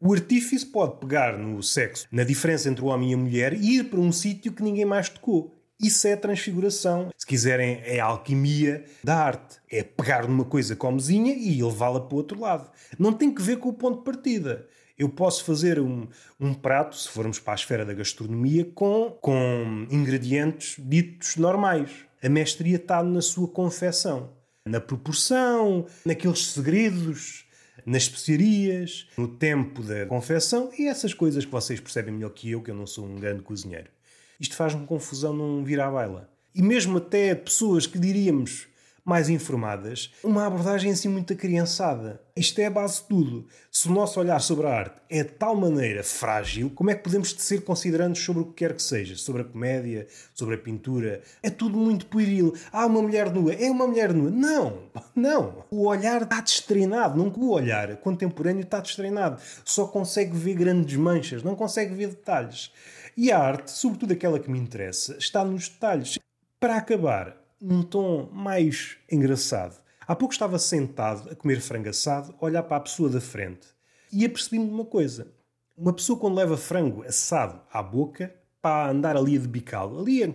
O 0.00 0.12
artífice 0.12 0.66
pode 0.66 0.98
pegar 0.98 1.38
no 1.38 1.62
sexo, 1.62 2.06
na 2.12 2.24
diferença 2.24 2.68
entre 2.68 2.84
o 2.84 2.88
homem 2.88 3.12
e 3.12 3.14
a 3.14 3.16
mulher, 3.16 3.54
e 3.54 3.78
ir 3.78 3.84
para 3.84 4.00
um 4.00 4.12
sítio 4.12 4.52
que 4.52 4.62
ninguém 4.62 4.84
mais 4.84 5.08
tocou. 5.08 5.54
Isso 5.80 6.06
é 6.06 6.14
transfiguração. 6.14 7.10
Se 7.16 7.26
quiserem, 7.26 7.80
é 7.84 8.00
a 8.00 8.06
alquimia 8.06 8.84
da 9.02 9.16
arte. 9.16 9.56
É 9.70 9.82
pegar 9.82 10.28
numa 10.28 10.44
coisa 10.44 10.76
comezinha 10.76 11.34
e 11.34 11.62
levá-la 11.62 12.00
para 12.00 12.14
o 12.14 12.18
outro 12.18 12.38
lado. 12.38 12.70
Não 12.98 13.12
tem 13.12 13.34
que 13.34 13.42
ver 13.42 13.58
com 13.58 13.70
o 13.70 13.72
ponto 13.72 13.98
de 13.98 14.04
partida. 14.04 14.66
Eu 14.96 15.08
posso 15.08 15.44
fazer 15.44 15.80
um, 15.80 16.06
um 16.38 16.54
prato, 16.54 16.96
se 16.96 17.08
formos 17.08 17.40
para 17.40 17.54
a 17.54 17.56
esfera 17.56 17.84
da 17.84 17.92
gastronomia, 17.92 18.64
com, 18.74 19.10
com 19.20 19.86
ingredientes 19.90 20.76
ditos 20.78 21.36
normais. 21.36 21.90
A 22.22 22.28
mestria 22.28 22.76
está 22.76 23.02
na 23.02 23.20
sua 23.20 23.48
confecção, 23.48 24.30
na 24.66 24.80
proporção, 24.80 25.86
naqueles 26.06 26.46
segredos, 26.46 27.44
nas 27.84 28.04
especiarias, 28.04 29.08
no 29.18 29.28
tempo 29.28 29.82
da 29.82 30.06
confecção 30.06 30.70
e 30.78 30.86
essas 30.86 31.12
coisas 31.12 31.44
que 31.44 31.50
vocês 31.50 31.80
percebem 31.80 32.14
melhor 32.14 32.30
que 32.30 32.50
eu, 32.50 32.62
que 32.62 32.70
eu 32.70 32.74
não 32.74 32.86
sou 32.86 33.04
um 33.04 33.16
grande 33.16 33.42
cozinheiro. 33.42 33.90
Isto 34.38 34.54
faz-me 34.54 34.86
confusão 34.86 35.34
não 35.34 35.64
vir 35.64 35.80
à 35.80 35.90
baila. 35.90 36.30
E 36.54 36.62
mesmo 36.62 36.98
até 36.98 37.34
pessoas 37.34 37.86
que 37.86 37.98
diríamos 37.98 38.68
mais 39.04 39.28
informadas, 39.28 40.10
uma 40.24 40.46
abordagem 40.46 40.90
assim 40.90 41.08
muito 41.08 41.36
criançada. 41.36 42.22
Isto 42.34 42.60
é 42.60 42.66
a 42.66 42.70
base 42.70 43.02
de 43.02 43.08
tudo. 43.08 43.46
Se 43.70 43.86
o 43.88 43.92
nosso 43.92 44.18
olhar 44.18 44.40
sobre 44.40 44.66
a 44.66 44.70
arte 44.70 45.00
é 45.10 45.22
de 45.22 45.30
tal 45.30 45.54
maneira 45.54 46.02
frágil, 46.02 46.70
como 46.70 46.90
é 46.90 46.94
que 46.94 47.02
podemos 47.02 47.32
ser 47.32 47.62
considerantes 47.62 48.24
sobre 48.24 48.42
o 48.42 48.46
que 48.46 48.54
quer 48.54 48.74
que 48.74 48.82
seja? 48.82 49.14
Sobre 49.14 49.42
a 49.42 49.44
comédia, 49.44 50.06
sobre 50.32 50.54
a 50.54 50.58
pintura? 50.58 51.22
É 51.42 51.50
tudo 51.50 51.76
muito 51.76 52.06
pueril. 52.06 52.54
Há 52.72 52.86
uma 52.86 53.02
mulher 53.02 53.30
nua, 53.30 53.52
é 53.52 53.70
uma 53.70 53.86
mulher 53.86 54.12
nua. 54.14 54.30
Não, 54.30 54.84
não. 55.14 55.64
O 55.70 55.86
olhar 55.86 56.22
está 56.22 56.40
destreinado. 56.40 57.18
Não 57.18 57.28
o 57.28 57.50
olhar 57.50 57.94
contemporâneo 57.98 58.62
está 58.62 58.80
destreinado. 58.80 59.40
Só 59.64 59.86
consegue 59.86 60.36
ver 60.36 60.54
grandes 60.54 60.96
manchas, 60.96 61.42
não 61.42 61.54
consegue 61.54 61.94
ver 61.94 62.08
detalhes. 62.08 62.72
E 63.16 63.30
a 63.30 63.38
arte, 63.38 63.70
sobretudo 63.70 64.12
aquela 64.12 64.40
que 64.40 64.50
me 64.50 64.58
interessa, 64.58 65.16
está 65.18 65.44
nos 65.44 65.68
detalhes. 65.68 66.18
Para 66.58 66.76
acabar, 66.76 67.43
num 67.64 67.82
tom 67.82 68.28
mais 68.30 68.98
engraçado. 69.10 69.80
Há 70.06 70.14
pouco 70.14 70.34
estava 70.34 70.58
sentado 70.58 71.30
a 71.30 71.34
comer 71.34 71.62
frango 71.62 71.88
assado, 71.88 72.34
a 72.38 72.44
olhar 72.44 72.62
para 72.62 72.76
a 72.76 72.80
pessoa 72.80 73.08
da 73.08 73.22
frente. 73.22 73.68
E 74.12 74.22
apercebi-me 74.22 74.66
de 74.66 74.74
uma 74.74 74.84
coisa. 74.84 75.32
Uma 75.74 75.94
pessoa 75.94 76.18
quando 76.18 76.36
leva 76.36 76.58
frango 76.58 77.02
assado 77.04 77.62
à 77.72 77.82
boca, 77.82 78.34
para 78.60 78.90
andar 78.90 79.16
ali 79.16 79.36
a 79.36 79.40
debicá-lo, 79.40 79.98
ali 79.98 80.24
a... 80.24 80.32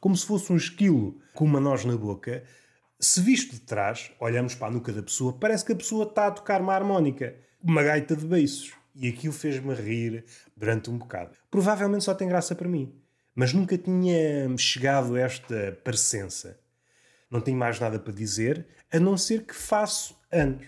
como 0.00 0.16
se 0.16 0.24
fosse 0.24 0.52
um 0.52 0.56
esquilo 0.56 1.20
com 1.34 1.44
uma 1.44 1.58
noz 1.58 1.84
na 1.84 1.96
boca, 1.96 2.44
se 2.98 3.20
visto 3.20 3.54
de 3.54 3.60
trás, 3.60 4.12
olhamos 4.20 4.54
para 4.54 4.68
a 4.68 4.70
nuca 4.70 4.92
da 4.92 5.02
pessoa, 5.02 5.32
parece 5.32 5.64
que 5.64 5.72
a 5.72 5.76
pessoa 5.76 6.04
está 6.04 6.28
a 6.28 6.30
tocar 6.30 6.60
uma 6.60 6.74
harmónica, 6.74 7.34
uma 7.60 7.82
gaita 7.82 8.14
de 8.14 8.24
beiços. 8.24 8.72
E 8.94 9.08
aquilo 9.08 9.32
fez-me 9.32 9.74
rir 9.74 10.24
durante 10.56 10.90
um 10.90 10.98
bocado. 10.98 11.32
Provavelmente 11.50 12.04
só 12.04 12.14
tem 12.14 12.28
graça 12.28 12.54
para 12.54 12.68
mim. 12.68 13.01
Mas 13.34 13.52
nunca 13.52 13.78
tinha 13.78 14.56
chegado 14.58 15.14
a 15.14 15.20
esta 15.20 15.78
parecença. 15.82 16.58
Não 17.30 17.40
tenho 17.40 17.56
mais 17.56 17.80
nada 17.80 17.98
para 17.98 18.12
dizer, 18.12 18.66
a 18.92 19.00
não 19.00 19.16
ser 19.16 19.46
que 19.46 19.54
faço 19.54 20.14
anos. 20.30 20.66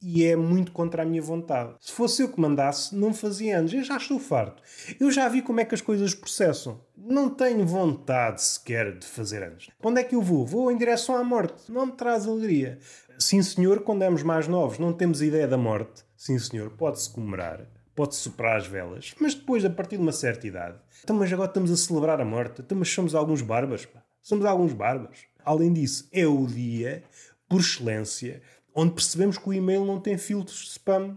E 0.00 0.24
é 0.24 0.36
muito 0.36 0.72
contra 0.72 1.02
a 1.02 1.06
minha 1.06 1.20
vontade. 1.20 1.74
Se 1.80 1.92
fosse 1.92 2.22
eu 2.22 2.28
que 2.28 2.40
mandasse, 2.40 2.94
não 2.94 3.12
fazia 3.12 3.58
anos. 3.58 3.72
Eu 3.72 3.82
já 3.82 3.96
estou 3.96 4.18
farto. 4.18 4.62
Eu 5.00 5.10
já 5.10 5.28
vi 5.28 5.42
como 5.42 5.60
é 5.60 5.64
que 5.64 5.74
as 5.74 5.80
coisas 5.80 6.14
processam. 6.14 6.80
Não 6.96 7.28
tenho 7.28 7.66
vontade 7.66 8.42
sequer 8.42 8.98
de 8.98 9.06
fazer 9.06 9.42
anos. 9.42 9.68
Para 9.78 9.90
onde 9.90 10.00
é 10.00 10.04
que 10.04 10.14
eu 10.14 10.22
vou? 10.22 10.46
Vou 10.46 10.70
em 10.70 10.76
direção 10.76 11.16
à 11.16 11.24
morte. 11.24 11.70
Não 11.72 11.86
me 11.86 11.92
traz 11.92 12.26
alegria. 12.26 12.78
Sim, 13.18 13.42
senhor, 13.42 13.80
quando 13.80 14.02
éramos 14.02 14.22
mais 14.22 14.46
novos, 14.46 14.78
não 14.78 14.92
temos 14.92 15.22
ideia 15.22 15.48
da 15.48 15.56
morte. 15.56 16.04
Sim, 16.16 16.38
senhor, 16.38 16.70
pode-se 16.70 17.10
comemorar 17.10 17.66
pode-se 17.96 18.20
soprar 18.20 18.56
as 18.56 18.66
velas, 18.66 19.14
mas 19.18 19.34
depois, 19.34 19.64
a 19.64 19.70
partir 19.70 19.96
de 19.96 20.02
uma 20.02 20.12
certa 20.12 20.46
idade, 20.46 20.78
então, 21.02 21.16
mas 21.16 21.32
agora 21.32 21.48
estamos 21.48 21.72
a 21.72 21.76
celebrar 21.76 22.20
a 22.20 22.24
morte, 22.24 22.60
então, 22.60 22.78
mas 22.78 22.88
somos 22.88 23.14
alguns 23.14 23.42
barbas, 23.42 23.86
pá. 23.86 24.02
somos 24.22 24.44
alguns 24.44 24.72
barbas. 24.72 25.24
Além 25.44 25.72
disso, 25.72 26.08
é 26.12 26.26
o 26.26 26.46
dia, 26.46 27.02
por 27.48 27.60
excelência, 27.60 28.42
onde 28.74 28.92
percebemos 28.92 29.38
que 29.38 29.48
o 29.48 29.52
e-mail 29.52 29.84
não 29.84 29.98
tem 29.98 30.18
filtros 30.18 30.58
de 30.58 30.70
spam 30.72 31.16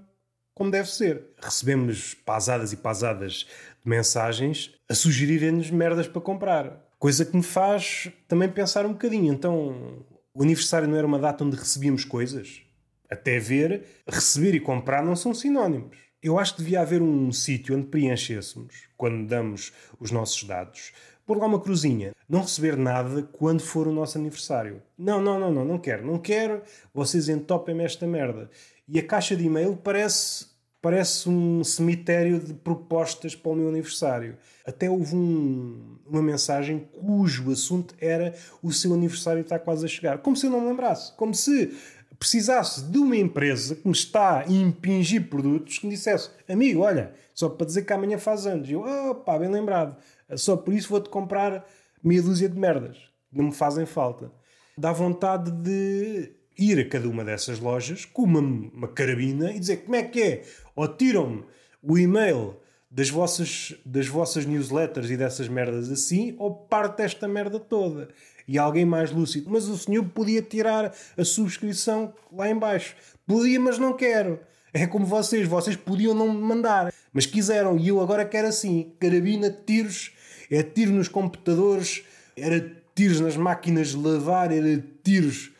como 0.60 0.72
deve 0.72 0.90
ser. 0.90 1.24
Recebemos 1.42 2.14
pasadas 2.14 2.74
e 2.74 2.78
pasadas 2.78 3.48
de 3.82 3.90
mensagens 3.90 4.76
a 4.90 4.94
sugerirem-nos 4.94 5.72
merdas 5.72 6.06
para 6.06 6.20
comprar. 6.20 6.86
Coisa 7.00 7.24
que 7.24 7.36
me 7.36 7.42
faz 7.42 8.12
também 8.28 8.50
pensar 8.50 8.86
um 8.86 8.92
bocadinho. 8.92 9.34
Então, 9.34 10.06
o 10.34 10.44
aniversário 10.44 10.86
não 10.86 10.98
era 10.98 11.08
uma 11.08 11.18
data 11.18 11.46
onde 11.46 11.56
recebíamos 11.56 12.04
coisas? 12.04 12.62
Até 13.10 13.40
ver, 13.40 13.86
receber 14.06 14.54
e 14.54 14.60
comprar 14.60 15.02
não 15.02 15.16
são 15.16 15.34
sinónimos. 15.34 16.09
Eu 16.22 16.38
acho 16.38 16.56
que 16.56 16.64
devia 16.64 16.82
haver 16.82 17.02
um 17.02 17.32
sítio 17.32 17.78
onde 17.78 17.88
preenchêssemos, 17.88 18.90
quando 18.98 19.26
damos 19.26 19.72
os 20.02 20.12
nossos 20.12 20.44
dados, 20.44 20.92
pôr 21.26 21.38
lá 21.38 21.46
uma 21.46 21.62
cruzinha. 21.62 22.12
Não 22.28 22.42
receber 22.42 22.76
nada 22.76 23.24
quando 23.32 23.62
for 23.62 23.88
o 23.88 23.94
nosso 23.94 24.18
aniversário. 24.18 24.82
Não, 24.98 25.22
não, 25.22 25.40
não, 25.40 25.54
não, 25.54 25.64
não 25.64 25.78
quero, 25.78 26.06
não 26.06 26.18
quero. 26.18 26.62
Vocês 26.94 27.30
entopem-me 27.30 27.86
esta 27.86 28.06
merda. 28.06 28.50
E 28.86 29.00
a 29.00 29.06
caixa 29.06 29.34
de 29.34 29.46
e-mail 29.46 29.78
parece, 29.78 30.48
parece 30.82 31.30
um 31.30 31.64
cemitério 31.64 32.38
de 32.38 32.54
propostas 32.54 33.34
para 33.34 33.52
o 33.52 33.56
meu 33.56 33.70
aniversário. 33.70 34.38
Até 34.66 34.90
houve 34.90 35.16
um, 35.16 36.00
uma 36.06 36.22
mensagem 36.22 36.80
cujo 36.80 37.50
assunto 37.50 37.96
era 37.98 38.36
o 38.62 38.74
seu 38.74 38.94
aniversário 38.94 39.42
está 39.42 39.58
quase 39.58 39.86
a 39.86 39.88
chegar. 39.88 40.18
Como 40.18 40.36
se 40.36 40.48
eu 40.48 40.52
não 40.52 40.60
me 40.60 40.68
lembrasse. 40.68 41.16
Como 41.16 41.34
se 41.34 41.74
precisasse 42.20 42.84
de 42.84 42.98
uma 42.98 43.16
empresa 43.16 43.76
que 43.76 43.88
me 43.88 43.94
está 43.94 44.42
a 44.42 44.48
impingir 44.48 45.30
produtos 45.30 45.80
que 45.80 45.88
me 45.88 45.94
dissesse, 45.94 46.30
amigo, 46.48 46.82
olha, 46.82 47.14
só 47.34 47.48
para 47.48 47.66
dizer 47.66 47.84
que 47.84 47.94
amanhã 47.94 48.18
faz 48.18 48.46
anos. 48.46 48.68
E 48.68 48.74
eu, 48.74 48.84
oh, 48.86 49.16
pá, 49.16 49.40
bem 49.40 49.50
lembrado. 49.50 49.96
Só 50.36 50.58
por 50.58 50.74
isso 50.74 50.90
vou-te 50.90 51.10
comprar 51.10 51.66
meia 52.04 52.22
dúzia 52.22 52.50
de 52.50 52.60
merdas. 52.60 52.98
Não 53.32 53.46
me 53.46 53.54
fazem 53.54 53.86
falta. 53.86 54.30
Dá 54.78 54.92
vontade 54.92 55.50
de 55.50 56.34
ir 56.58 56.80
a 56.80 56.90
cada 56.90 57.08
uma 57.08 57.24
dessas 57.24 57.60
lojas 57.60 58.04
com 58.04 58.24
uma, 58.24 58.40
uma 58.40 58.88
carabina 58.90 59.54
e 59.54 59.60
dizer 59.60 59.78
como 59.78 59.96
é 59.96 60.04
que 60.04 60.22
é. 60.22 60.44
Ou 60.76 60.88
tiram-me 60.90 61.46
o 61.82 61.98
e-mail 61.98 62.58
das 62.92 63.10
vossas, 63.10 63.74
das 63.86 64.08
vossas 64.08 64.46
newsletters 64.46 65.10
e 65.10 65.16
dessas 65.16 65.48
merdas 65.48 65.90
assim, 65.90 66.36
ou 66.38 66.54
parte 66.54 67.02
esta 67.02 67.28
merda 67.28 67.60
toda 67.60 68.10
e 68.50 68.58
alguém 68.58 68.84
mais 68.84 69.12
lúcido. 69.12 69.48
Mas 69.52 69.68
o 69.68 69.78
senhor 69.78 70.04
podia 70.06 70.42
tirar 70.42 70.92
a 71.16 71.24
subscrição 71.24 72.12
lá 72.34 72.50
embaixo. 72.50 72.96
Podia, 73.28 73.60
mas 73.60 73.78
não 73.78 73.94
quero. 73.94 74.40
É 74.74 74.88
como 74.88 75.06
vocês, 75.06 75.48
vocês 75.48 75.76
podiam 75.76 76.16
não 76.16 76.34
me 76.34 76.42
mandar, 76.42 76.92
mas 77.14 77.28
quiseram 77.28 77.78
e 77.78 77.88
eu 77.88 78.02
agora 78.02 78.26
quero 78.26 78.48
assim. 78.48 78.92
Carabina, 79.00 79.52
tiros, 79.52 80.12
é 80.50 80.64
tiro 80.64 80.92
nos 80.92 81.08
computadores, 81.08 82.04
era 82.36 82.76
tiros 82.96 83.20
nas 83.20 83.38
máquinas 83.38 83.90
de 83.90 83.98
lavar, 83.98 84.52
era 84.52 84.84
tiros, 85.04 85.52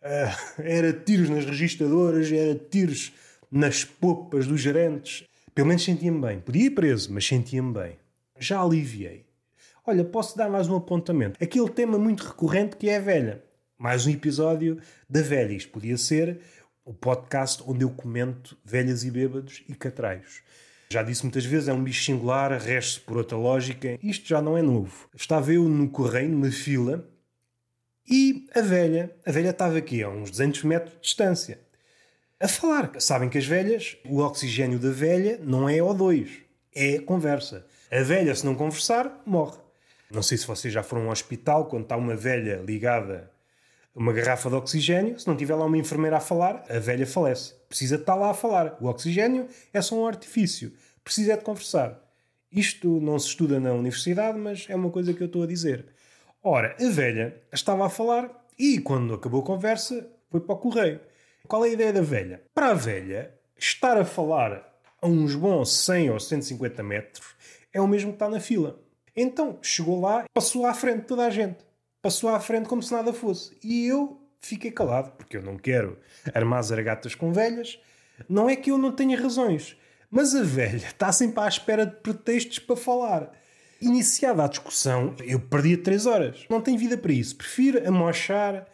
uh, 0.00 0.62
era 0.62 0.92
tiros 0.92 1.28
nas 1.28 1.44
registadoras, 1.44 2.30
era 2.30 2.54
tiros 2.54 3.12
nas 3.50 3.82
popas 3.82 4.46
dos 4.46 4.60
gerentes. 4.60 5.24
Pelo 5.56 5.66
menos 5.66 5.84
sentia-me 5.84 6.20
bem. 6.20 6.38
Podia 6.38 6.66
ir 6.66 6.70
preso, 6.70 7.12
mas 7.12 7.26
sentia-me 7.26 7.72
bem. 7.72 7.96
Já 8.38 8.62
aliviei. 8.62 9.27
Olha, 9.88 10.04
posso 10.04 10.36
dar 10.36 10.50
mais 10.50 10.68
um 10.68 10.76
apontamento. 10.76 11.42
Aquele 11.42 11.70
tema 11.70 11.98
muito 11.98 12.22
recorrente 12.22 12.76
que 12.76 12.90
é 12.90 12.98
a 12.98 13.00
velha. 13.00 13.42
Mais 13.78 14.06
um 14.06 14.10
episódio 14.10 14.78
da 15.08 15.22
velha. 15.22 15.54
Isto 15.54 15.72
podia 15.72 15.96
ser 15.96 16.42
o 16.84 16.92
podcast 16.92 17.62
onde 17.66 17.86
eu 17.86 17.88
comento 17.88 18.54
velhas 18.62 19.02
e 19.02 19.10
bêbados 19.10 19.64
e 19.66 19.74
catraios. 19.74 20.42
Já 20.90 21.02
disse 21.02 21.22
muitas 21.22 21.46
vezes, 21.46 21.68
é 21.68 21.72
um 21.72 21.82
bicho 21.82 22.04
singular, 22.04 22.52
reste 22.60 23.00
por 23.00 23.16
outra 23.16 23.38
lógica. 23.38 23.98
Isto 24.02 24.28
já 24.28 24.42
não 24.42 24.58
é 24.58 24.60
novo. 24.60 25.08
Estava 25.16 25.54
eu 25.54 25.66
no 25.66 25.88
correio, 25.88 26.28
numa 26.28 26.50
fila, 26.50 27.08
e 28.06 28.46
a 28.54 28.60
velha, 28.60 29.16
a 29.24 29.32
velha 29.32 29.48
estava 29.48 29.78
aqui 29.78 30.02
a 30.02 30.10
uns 30.10 30.30
200 30.30 30.64
metros 30.64 30.92
de 30.96 31.00
distância, 31.00 31.60
a 32.38 32.46
falar. 32.46 32.92
Sabem 33.00 33.30
que 33.30 33.38
as 33.38 33.46
velhas, 33.46 33.96
o 34.04 34.18
oxigênio 34.18 34.78
da 34.78 34.90
velha 34.90 35.40
não 35.42 35.66
é 35.66 35.78
O2, 35.78 36.28
é 36.74 36.98
conversa. 36.98 37.66
A 37.90 38.02
velha, 38.02 38.34
se 38.34 38.44
não 38.44 38.54
conversar, 38.54 39.22
morre. 39.24 39.66
Não 40.10 40.22
sei 40.22 40.38
se 40.38 40.46
vocês 40.46 40.72
já 40.72 40.82
foram 40.82 41.04
ao 41.04 41.12
hospital 41.12 41.66
quando 41.66 41.82
está 41.82 41.96
uma 41.96 42.16
velha 42.16 42.62
ligada 42.64 43.30
a 43.94 43.98
uma 43.98 44.12
garrafa 44.12 44.48
de 44.48 44.56
oxigênio. 44.56 45.18
Se 45.18 45.26
não 45.26 45.36
tiver 45.36 45.54
lá 45.54 45.66
uma 45.66 45.76
enfermeira 45.76 46.16
a 46.16 46.20
falar, 46.20 46.64
a 46.68 46.78
velha 46.78 47.06
falece. 47.06 47.54
Precisa 47.68 47.96
estar 47.96 48.14
lá 48.14 48.30
a 48.30 48.34
falar. 48.34 48.76
O 48.80 48.86
oxigênio 48.86 49.46
é 49.72 49.82
só 49.82 49.94
um 49.96 50.06
artifício. 50.06 50.72
Precisa 51.04 51.36
de 51.36 51.44
conversar. 51.44 52.02
Isto 52.50 53.00
não 53.00 53.18
se 53.18 53.28
estuda 53.28 53.60
na 53.60 53.72
universidade, 53.72 54.38
mas 54.38 54.66
é 54.70 54.74
uma 54.74 54.90
coisa 54.90 55.12
que 55.12 55.22
eu 55.22 55.26
estou 55.26 55.42
a 55.42 55.46
dizer. 55.46 55.86
Ora, 56.42 56.74
a 56.80 56.88
velha 56.88 57.36
estava 57.52 57.84
a 57.84 57.90
falar 57.90 58.30
e, 58.58 58.78
quando 58.78 59.12
acabou 59.12 59.42
a 59.42 59.46
conversa, 59.46 60.08
foi 60.30 60.40
para 60.40 60.54
o 60.54 60.58
correio. 60.58 61.00
Qual 61.46 61.64
é 61.64 61.68
a 61.68 61.72
ideia 61.72 61.92
da 61.92 62.00
velha? 62.00 62.42
Para 62.54 62.70
a 62.70 62.74
velha, 62.74 63.34
estar 63.58 63.98
a 63.98 64.04
falar 64.04 64.80
a 65.02 65.06
uns 65.06 65.34
bons 65.34 65.70
100 65.70 66.10
ou 66.10 66.20
150 66.20 66.82
metros 66.82 67.26
é 67.72 67.80
o 67.80 67.86
mesmo 67.86 68.10
que 68.10 68.16
estar 68.16 68.30
na 68.30 68.40
fila. 68.40 68.80
Então 69.20 69.58
chegou 69.60 70.00
lá, 70.00 70.26
passou 70.32 70.64
à 70.64 70.72
frente 70.72 71.06
toda 71.06 71.26
a 71.26 71.30
gente. 71.30 71.58
Passou 72.00 72.30
à 72.30 72.38
frente 72.38 72.68
como 72.68 72.80
se 72.80 72.92
nada 72.92 73.12
fosse. 73.12 73.58
E 73.64 73.84
eu 73.84 74.16
fiquei 74.40 74.70
calado, 74.70 75.10
porque 75.16 75.36
eu 75.36 75.42
não 75.42 75.56
quero 75.56 75.98
armar 76.32 76.62
zaragatas 76.62 77.16
com 77.16 77.32
velhas. 77.32 77.80
Não 78.28 78.48
é 78.48 78.54
que 78.54 78.70
eu 78.70 78.78
não 78.78 78.92
tenha 78.92 79.20
razões, 79.20 79.76
mas 80.08 80.36
a 80.36 80.42
velha 80.44 80.86
está 80.86 81.10
sempre 81.10 81.40
à 81.40 81.48
espera 81.48 81.84
de 81.84 81.96
pretextos 81.96 82.60
para 82.60 82.76
falar. 82.76 83.32
Iniciada 83.80 84.44
a 84.44 84.48
discussão, 84.48 85.16
eu 85.24 85.40
perdia 85.40 85.82
três 85.82 86.06
horas. 86.06 86.46
Não 86.48 86.60
tenho 86.60 86.78
vida 86.78 86.96
para 86.96 87.12
isso. 87.12 87.36
Prefiro 87.36 87.86
amochar 87.88 88.68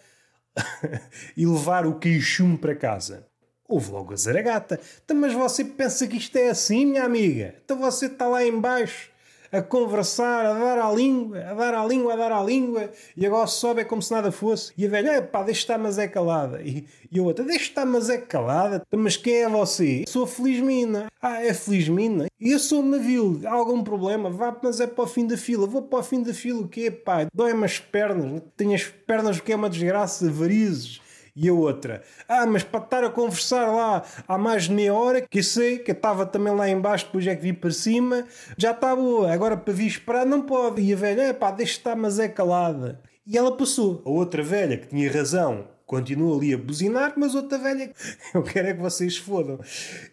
e 1.34 1.46
levar 1.46 1.86
o 1.86 1.98
queixume 1.98 2.58
para 2.58 2.76
casa. 2.76 3.26
Houve 3.66 3.90
logo 3.92 4.12
a 4.12 4.16
zaragata. 4.16 4.78
Então, 5.02 5.16
mas 5.16 5.32
você 5.32 5.64
pensa 5.64 6.06
que 6.06 6.18
isto 6.18 6.36
é 6.36 6.50
assim, 6.50 6.84
minha 6.84 7.04
amiga? 7.04 7.54
Então 7.64 7.78
você 7.78 8.06
está 8.06 8.28
lá 8.28 8.44
embaixo 8.44 9.13
a 9.54 9.62
conversar, 9.62 10.44
a 10.46 10.52
dar 10.52 10.78
à 10.78 10.92
língua, 10.92 11.38
a 11.38 11.54
dar 11.54 11.74
à 11.74 11.86
língua, 11.86 12.14
a 12.14 12.16
dar 12.16 12.32
à 12.32 12.42
língua, 12.42 12.90
e 13.16 13.24
agora 13.24 13.46
sobe 13.46 13.82
é 13.82 13.84
como 13.84 14.02
se 14.02 14.12
nada 14.12 14.32
fosse. 14.32 14.72
E 14.76 14.84
a 14.84 14.88
velha, 14.88 15.22
pá, 15.22 15.42
deixa 15.42 15.60
estar, 15.60 15.78
mas 15.78 15.96
é 15.96 16.08
calada. 16.08 16.60
E, 16.60 16.86
e 17.10 17.20
a 17.20 17.22
outra, 17.22 17.44
deixa 17.44 17.66
estar, 17.66 17.86
mas 17.86 18.10
é 18.10 18.18
calada. 18.18 18.82
Mas 18.94 19.16
quem 19.16 19.42
é 19.42 19.48
você? 19.48 20.04
Sou 20.08 20.26
Felizmina. 20.26 21.06
Ah, 21.22 21.40
é 21.40 21.54
Felizmina? 21.54 22.26
E 22.40 22.50
eu 22.50 22.58
sou 22.58 22.82
navio. 22.82 23.40
Há 23.44 23.52
algum 23.52 23.82
problema? 23.82 24.28
Vá, 24.28 24.56
mas 24.62 24.80
é 24.80 24.86
para 24.86 25.04
o 25.04 25.06
fim 25.06 25.26
da 25.26 25.36
fila. 25.36 25.66
Vou 25.66 25.82
para 25.82 26.00
o 26.00 26.02
fim 26.02 26.22
da 26.22 26.34
fila, 26.34 26.60
o 26.60 26.68
quê, 26.68 26.90
pá? 26.90 27.26
Dói-me 27.32 27.64
as 27.64 27.78
pernas. 27.78 28.42
Tenho 28.56 28.74
as 28.74 28.84
pernas, 28.84 29.38
o 29.38 29.42
que 29.42 29.52
é 29.52 29.56
uma 29.56 29.70
desgraça, 29.70 30.28
varizes. 30.30 31.00
E 31.36 31.48
a 31.48 31.52
outra, 31.52 32.00
ah, 32.28 32.46
mas 32.46 32.62
para 32.62 32.84
estar 32.84 33.02
a 33.02 33.10
conversar 33.10 33.66
lá 33.66 34.04
há 34.28 34.38
mais 34.38 34.64
de 34.64 34.72
meia 34.72 34.94
hora, 34.94 35.20
que 35.20 35.40
eu 35.40 35.42
sei 35.42 35.78
que 35.78 35.90
eu 35.90 35.94
estava 35.96 36.24
também 36.24 36.54
lá 36.54 36.68
embaixo, 36.68 37.06
depois 37.06 37.26
é 37.26 37.34
que 37.34 37.42
vi 37.42 37.52
para 37.52 37.72
cima, 37.72 38.24
já 38.56 38.70
está 38.70 38.94
boa, 38.94 39.32
agora 39.32 39.56
para 39.56 39.74
vir 39.74 39.88
esperar 39.88 40.24
não 40.24 40.42
pode. 40.42 40.80
E 40.80 40.92
a 40.92 40.96
velha, 40.96 41.22
é 41.22 41.32
pá, 41.32 41.50
deixa 41.50 41.72
estar, 41.72 41.96
mas 41.96 42.20
é 42.20 42.28
calada. 42.28 43.00
E 43.26 43.36
ela 43.36 43.56
passou. 43.56 44.00
A 44.06 44.10
outra 44.10 44.44
velha, 44.44 44.76
que 44.76 44.86
tinha 44.86 45.10
razão, 45.10 45.66
continua 45.84 46.36
ali 46.36 46.54
a 46.54 46.58
buzinar, 46.58 47.14
mas 47.16 47.34
outra 47.34 47.58
velha, 47.58 47.90
eu 48.32 48.42
quero 48.44 48.68
é 48.68 48.74
que 48.74 48.80
vocês 48.80 49.16
fodam. 49.16 49.58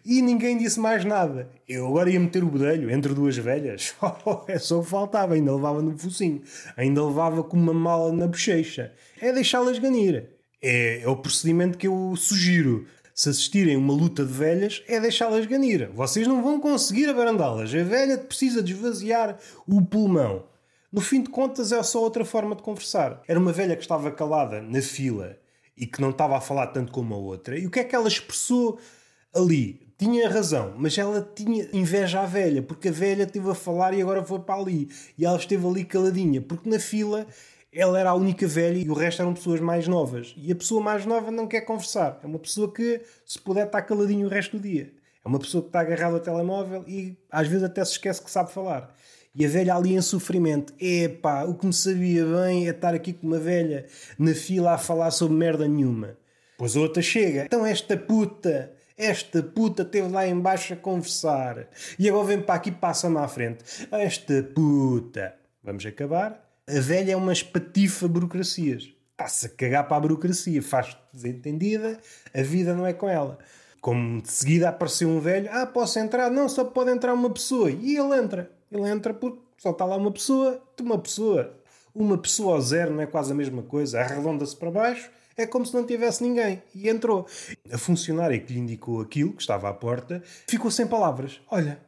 E 0.04 0.20
ninguém 0.22 0.58
disse 0.58 0.80
mais 0.80 1.04
nada. 1.04 1.48
Eu 1.68 1.86
agora 1.86 2.10
ia 2.10 2.18
meter 2.18 2.42
o 2.42 2.50
bedelho 2.50 2.90
entre 2.90 3.14
duas 3.14 3.36
velhas. 3.36 3.94
é 4.48 4.58
só 4.58 4.80
o 4.80 4.82
que 4.82 4.90
faltava, 4.90 5.34
ainda 5.34 5.54
levava 5.54 5.80
no 5.80 5.96
focinho. 5.96 6.42
Ainda 6.76 7.04
levava 7.04 7.44
com 7.44 7.56
uma 7.56 7.72
mala 7.72 8.12
na 8.12 8.26
bochecha. 8.26 8.92
É 9.20 9.32
deixá-las 9.32 9.78
ganir. 9.78 10.41
É, 10.62 11.02
é 11.02 11.08
o 11.08 11.16
procedimento 11.16 11.76
que 11.76 11.88
eu 11.88 12.14
sugiro. 12.16 12.86
Se 13.14 13.28
assistirem 13.28 13.76
uma 13.76 13.92
luta 13.92 14.24
de 14.24 14.32
velhas, 14.32 14.82
é 14.88 14.98
deixá-las 14.98 15.44
ganir. 15.44 15.90
Vocês 15.92 16.26
não 16.26 16.42
vão 16.42 16.58
conseguir 16.58 17.08
abrandá-las. 17.08 17.74
A 17.74 17.82
velha 17.82 18.16
precisa 18.16 18.62
de 18.62 18.72
esvaziar 18.72 19.38
o 19.66 19.82
pulmão. 19.82 20.44
No 20.90 21.00
fim 21.00 21.22
de 21.22 21.30
contas, 21.30 21.72
é 21.72 21.82
só 21.82 22.00
outra 22.00 22.24
forma 22.24 22.54
de 22.54 22.62
conversar. 22.62 23.22
Era 23.26 23.38
uma 23.38 23.52
velha 23.52 23.76
que 23.76 23.82
estava 23.82 24.10
calada 24.10 24.62
na 24.62 24.80
fila 24.80 25.36
e 25.76 25.86
que 25.86 26.00
não 26.00 26.10
estava 26.10 26.36
a 26.36 26.40
falar 26.40 26.68
tanto 26.68 26.92
como 26.92 27.14
a 27.14 27.18
outra. 27.18 27.58
E 27.58 27.66
o 27.66 27.70
que 27.70 27.80
é 27.80 27.84
que 27.84 27.94
ela 27.94 28.08
expressou 28.08 28.78
ali? 29.34 29.80
Tinha 29.98 30.28
razão, 30.28 30.74
mas 30.76 30.98
ela 30.98 31.26
tinha 31.34 31.68
inveja 31.72 32.20
à 32.20 32.26
velha, 32.26 32.62
porque 32.62 32.88
a 32.88 32.92
velha 32.92 33.22
esteve 33.22 33.48
a 33.50 33.54
falar 33.54 33.94
e 33.94 34.02
agora 34.02 34.24
foi 34.24 34.40
para 34.40 34.60
ali. 34.60 34.88
E 35.16 35.24
ela 35.24 35.36
esteve 35.36 35.66
ali 35.66 35.84
caladinha, 35.84 36.40
porque 36.40 36.68
na 36.68 36.78
fila 36.78 37.26
ela 37.72 37.98
era 37.98 38.10
a 38.10 38.14
única 38.14 38.46
velha 38.46 38.76
e 38.76 38.90
o 38.90 38.94
resto 38.94 39.22
eram 39.22 39.32
pessoas 39.32 39.60
mais 39.60 39.88
novas. 39.88 40.34
E 40.36 40.52
a 40.52 40.54
pessoa 40.54 40.82
mais 40.82 41.06
nova 41.06 41.30
não 41.30 41.46
quer 41.46 41.62
conversar. 41.62 42.20
É 42.22 42.26
uma 42.26 42.38
pessoa 42.38 42.70
que, 42.70 43.00
se 43.24 43.40
puder, 43.40 43.66
está 43.66 43.80
caladinho 43.80 44.26
o 44.26 44.30
resto 44.30 44.58
do 44.58 44.62
dia. 44.62 44.92
É 45.24 45.28
uma 45.28 45.38
pessoa 45.38 45.62
que 45.62 45.68
está 45.68 45.80
agarrada 45.80 46.16
ao 46.16 46.20
telemóvel 46.20 46.84
e 46.86 47.16
às 47.30 47.48
vezes 47.48 47.64
até 47.64 47.82
se 47.84 47.92
esquece 47.92 48.20
que 48.22 48.30
sabe 48.30 48.52
falar. 48.52 48.94
E 49.34 49.46
a 49.46 49.48
velha 49.48 49.74
ali 49.74 49.94
em 49.94 50.02
sofrimento. 50.02 50.74
Epá, 50.78 51.44
o 51.44 51.54
que 51.54 51.64
me 51.64 51.72
sabia 51.72 52.24
bem 52.26 52.66
é 52.66 52.70
estar 52.70 52.94
aqui 52.94 53.14
com 53.14 53.26
uma 53.26 53.38
velha 53.38 53.86
na 54.18 54.34
fila 54.34 54.72
a 54.72 54.78
falar 54.78 55.10
sobre 55.10 55.34
merda 55.34 55.66
nenhuma. 55.66 56.18
Pois 56.58 56.76
outra 56.76 57.00
chega. 57.00 57.44
Então 57.46 57.64
esta 57.64 57.96
puta, 57.96 58.70
esta 58.98 59.42
puta 59.42 59.82
esteve 59.82 60.08
lá 60.08 60.26
embaixo 60.26 60.74
a 60.74 60.76
conversar. 60.76 61.68
E 61.98 62.06
agora 62.06 62.26
vem 62.26 62.42
para 62.42 62.56
aqui 62.56 62.68
e 62.68 62.72
passa-me 62.72 63.16
à 63.16 63.26
frente. 63.26 63.64
Esta 63.90 64.42
puta. 64.42 65.34
Vamos 65.64 65.86
acabar? 65.86 66.51
A 66.68 66.78
velha 66.78 67.12
é 67.12 67.16
uma 67.16 67.32
espatifa 67.32 68.06
burocracias. 68.06 68.88
Está-se 69.12 69.46
a 69.46 69.48
cagar 69.48 69.88
para 69.88 69.96
a 69.96 70.00
burocracia. 70.00 70.62
Faz 70.62 70.96
desentendida. 71.12 71.98
A 72.32 72.42
vida 72.42 72.72
não 72.74 72.86
é 72.86 72.92
com 72.92 73.08
ela. 73.08 73.38
Como 73.80 74.22
de 74.22 74.30
seguida 74.30 74.68
apareceu 74.68 75.08
um 75.08 75.18
velho. 75.18 75.48
Ah, 75.50 75.66
posso 75.66 75.98
entrar? 75.98 76.30
Não, 76.30 76.48
só 76.48 76.64
pode 76.64 76.92
entrar 76.92 77.14
uma 77.14 77.30
pessoa. 77.30 77.68
E 77.68 77.96
ele 77.96 78.16
entra. 78.16 78.50
Ele 78.70 78.88
entra 78.88 79.12
porque 79.12 79.40
só 79.58 79.70
está 79.70 79.84
lá 79.84 79.96
uma 79.96 80.12
pessoa, 80.12 80.62
uma 80.80 80.98
pessoa. 80.98 81.58
Uma 81.92 82.16
pessoa 82.16 82.54
ao 82.54 82.60
zero 82.60 82.94
não 82.94 83.02
é 83.02 83.06
quase 83.06 83.32
a 83.32 83.34
mesma 83.34 83.62
coisa. 83.62 84.00
Arredonda-se 84.00 84.56
para 84.56 84.70
baixo, 84.70 85.10
é 85.36 85.46
como 85.46 85.66
se 85.66 85.74
não 85.74 85.84
tivesse 85.84 86.22
ninguém. 86.22 86.62
E 86.74 86.88
entrou. 86.88 87.26
A 87.72 87.76
funcionária 87.76 88.38
que 88.38 88.52
lhe 88.52 88.60
indicou 88.60 89.00
aquilo, 89.00 89.32
que 89.32 89.42
estava 89.42 89.68
à 89.68 89.74
porta, 89.74 90.22
ficou 90.48 90.70
sem 90.70 90.86
palavras. 90.86 91.40
Olha, 91.50 91.80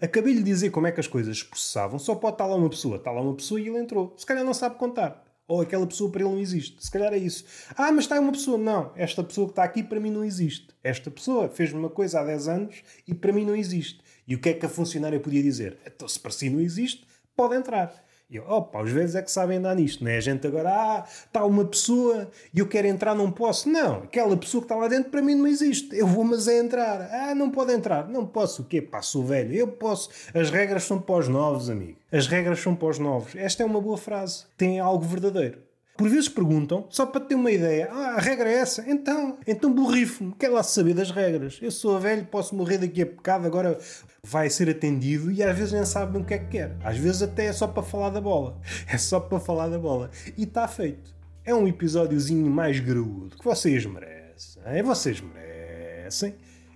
acabei 0.00 0.34
de 0.34 0.42
dizer 0.42 0.70
como 0.70 0.86
é 0.86 0.92
que 0.92 1.00
as 1.00 1.06
coisas 1.06 1.38
se 1.38 1.44
processavam, 1.44 1.98
só 1.98 2.14
pode 2.14 2.34
estar 2.34 2.46
lá 2.46 2.56
uma 2.56 2.70
pessoa. 2.70 2.96
Está 2.96 3.10
lá 3.10 3.20
uma 3.20 3.34
pessoa 3.34 3.60
e 3.60 3.68
ele 3.68 3.78
entrou. 3.78 4.14
Se 4.16 4.26
calhar 4.26 4.44
não 4.44 4.54
sabe 4.54 4.76
contar. 4.76 5.24
Ou 5.48 5.60
aquela 5.60 5.86
pessoa 5.86 6.10
para 6.10 6.22
ele 6.22 6.30
não 6.30 6.40
existe. 6.40 6.84
Se 6.84 6.90
calhar 6.90 7.12
é 7.12 7.18
isso. 7.18 7.44
Ah, 7.76 7.92
mas 7.92 8.04
está 8.04 8.18
uma 8.18 8.32
pessoa. 8.32 8.58
Não, 8.58 8.92
esta 8.96 9.22
pessoa 9.22 9.46
que 9.46 9.52
está 9.52 9.62
aqui 9.62 9.82
para 9.82 10.00
mim 10.00 10.10
não 10.10 10.24
existe. 10.24 10.68
Esta 10.82 11.10
pessoa 11.10 11.48
fez-me 11.48 11.78
uma 11.78 11.90
coisa 11.90 12.20
há 12.20 12.24
10 12.24 12.48
anos 12.48 12.82
e 13.06 13.14
para 13.14 13.32
mim 13.32 13.44
não 13.44 13.54
existe. 13.54 14.00
E 14.26 14.34
o 14.34 14.40
que 14.40 14.48
é 14.48 14.54
que 14.54 14.66
a 14.66 14.68
funcionária 14.68 15.20
podia 15.20 15.42
dizer? 15.42 15.78
Então, 15.86 16.08
se 16.08 16.18
para 16.18 16.32
si 16.32 16.50
não 16.50 16.60
existe, 16.60 17.06
pode 17.36 17.54
entrar. 17.54 18.05
E 18.28 18.36
eu, 18.36 18.44
opa, 18.48 18.82
os 18.82 18.90
velhos 18.90 19.14
é 19.14 19.22
que 19.22 19.30
sabem 19.30 19.58
andar 19.58 19.76
nisto, 19.76 20.02
não 20.02 20.10
é? 20.10 20.16
A 20.16 20.20
gente 20.20 20.44
agora, 20.44 20.68
ah, 20.68 21.04
está 21.06 21.44
uma 21.44 21.64
pessoa 21.64 22.28
e 22.52 22.58
eu 22.58 22.66
quero 22.66 22.88
entrar, 22.88 23.14
não 23.14 23.30
posso. 23.30 23.68
Não, 23.68 23.98
aquela 23.98 24.36
pessoa 24.36 24.60
que 24.60 24.64
está 24.64 24.74
lá 24.74 24.88
dentro 24.88 25.12
para 25.12 25.22
mim 25.22 25.36
não 25.36 25.46
existe. 25.46 25.96
Eu 25.96 26.08
vou, 26.08 26.24
mas 26.24 26.48
é 26.48 26.58
entrar. 26.58 27.08
Ah, 27.12 27.34
não 27.36 27.50
pode 27.52 27.72
entrar. 27.72 28.08
Não 28.08 28.26
posso. 28.26 28.62
O 28.62 28.64
quê? 28.64 28.82
Pá, 28.82 29.00
sou 29.00 29.24
velho. 29.24 29.54
Eu 29.54 29.68
posso. 29.68 30.10
As 30.34 30.50
regras 30.50 30.82
são 30.82 31.00
para 31.00 31.20
os 31.20 31.28
novos, 31.28 31.70
amigo. 31.70 31.98
As 32.10 32.26
regras 32.26 32.58
são 32.58 32.74
para 32.74 32.88
os 32.88 32.98
novos. 32.98 33.36
Esta 33.36 33.62
é 33.62 33.66
uma 33.66 33.80
boa 33.80 33.96
frase. 33.96 34.44
Tem 34.56 34.80
algo 34.80 35.04
verdadeiro. 35.04 35.65
Por 35.96 36.08
vezes 36.10 36.28
perguntam, 36.28 36.86
só 36.90 37.06
para 37.06 37.22
ter 37.22 37.34
uma 37.34 37.50
ideia, 37.50 37.88
ah, 37.90 38.16
a 38.16 38.20
regra 38.20 38.50
é 38.50 38.54
essa? 38.54 38.84
Então, 38.86 39.38
então 39.46 39.72
borrifo-me, 39.72 40.34
quero 40.38 40.54
lá 40.54 40.62
saber 40.62 40.92
das 40.94 41.10
regras. 41.10 41.58
Eu 41.62 41.70
sou 41.70 41.98
velho, 41.98 42.26
posso 42.26 42.54
morrer 42.54 42.78
daqui 42.78 43.00
a 43.00 43.06
pecado, 43.06 43.46
agora 43.46 43.78
vai 44.22 44.50
ser 44.50 44.68
atendido 44.68 45.30
e 45.30 45.42
às 45.42 45.56
vezes 45.56 45.72
nem 45.72 45.84
sabem 45.84 46.20
o 46.20 46.24
que 46.24 46.34
é 46.34 46.38
que 46.38 46.48
quer. 46.48 46.76
Às 46.84 46.98
vezes 46.98 47.22
até 47.22 47.46
é 47.46 47.52
só 47.52 47.66
para 47.66 47.82
falar 47.82 48.10
da 48.10 48.20
bola. 48.20 48.60
É 48.88 48.98
só 48.98 49.18
para 49.18 49.40
falar 49.40 49.68
da 49.68 49.78
bola. 49.78 50.10
E 50.36 50.44
está 50.44 50.68
feito. 50.68 51.14
É 51.44 51.54
um 51.54 51.66
episódiozinho 51.66 52.48
mais 52.50 52.78
graúdo 52.78 53.36
que 53.36 53.44
vocês 53.44 53.86
merecem. 53.86 54.62
É 54.64 54.82
vocês 54.82 55.20
merecem. 55.20 56.34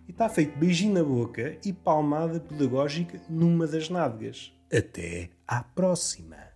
E 0.08 0.12
está 0.12 0.28
feito 0.28 0.58
beijinho 0.58 0.94
na 0.94 1.04
boca 1.04 1.56
e 1.64 1.72
palmada 1.72 2.40
pedagógica 2.40 3.20
numa 3.28 3.66
das 3.66 3.88
nádegas. 3.88 4.52
Até 4.72 5.30
à 5.46 5.62
próxima. 5.62 6.49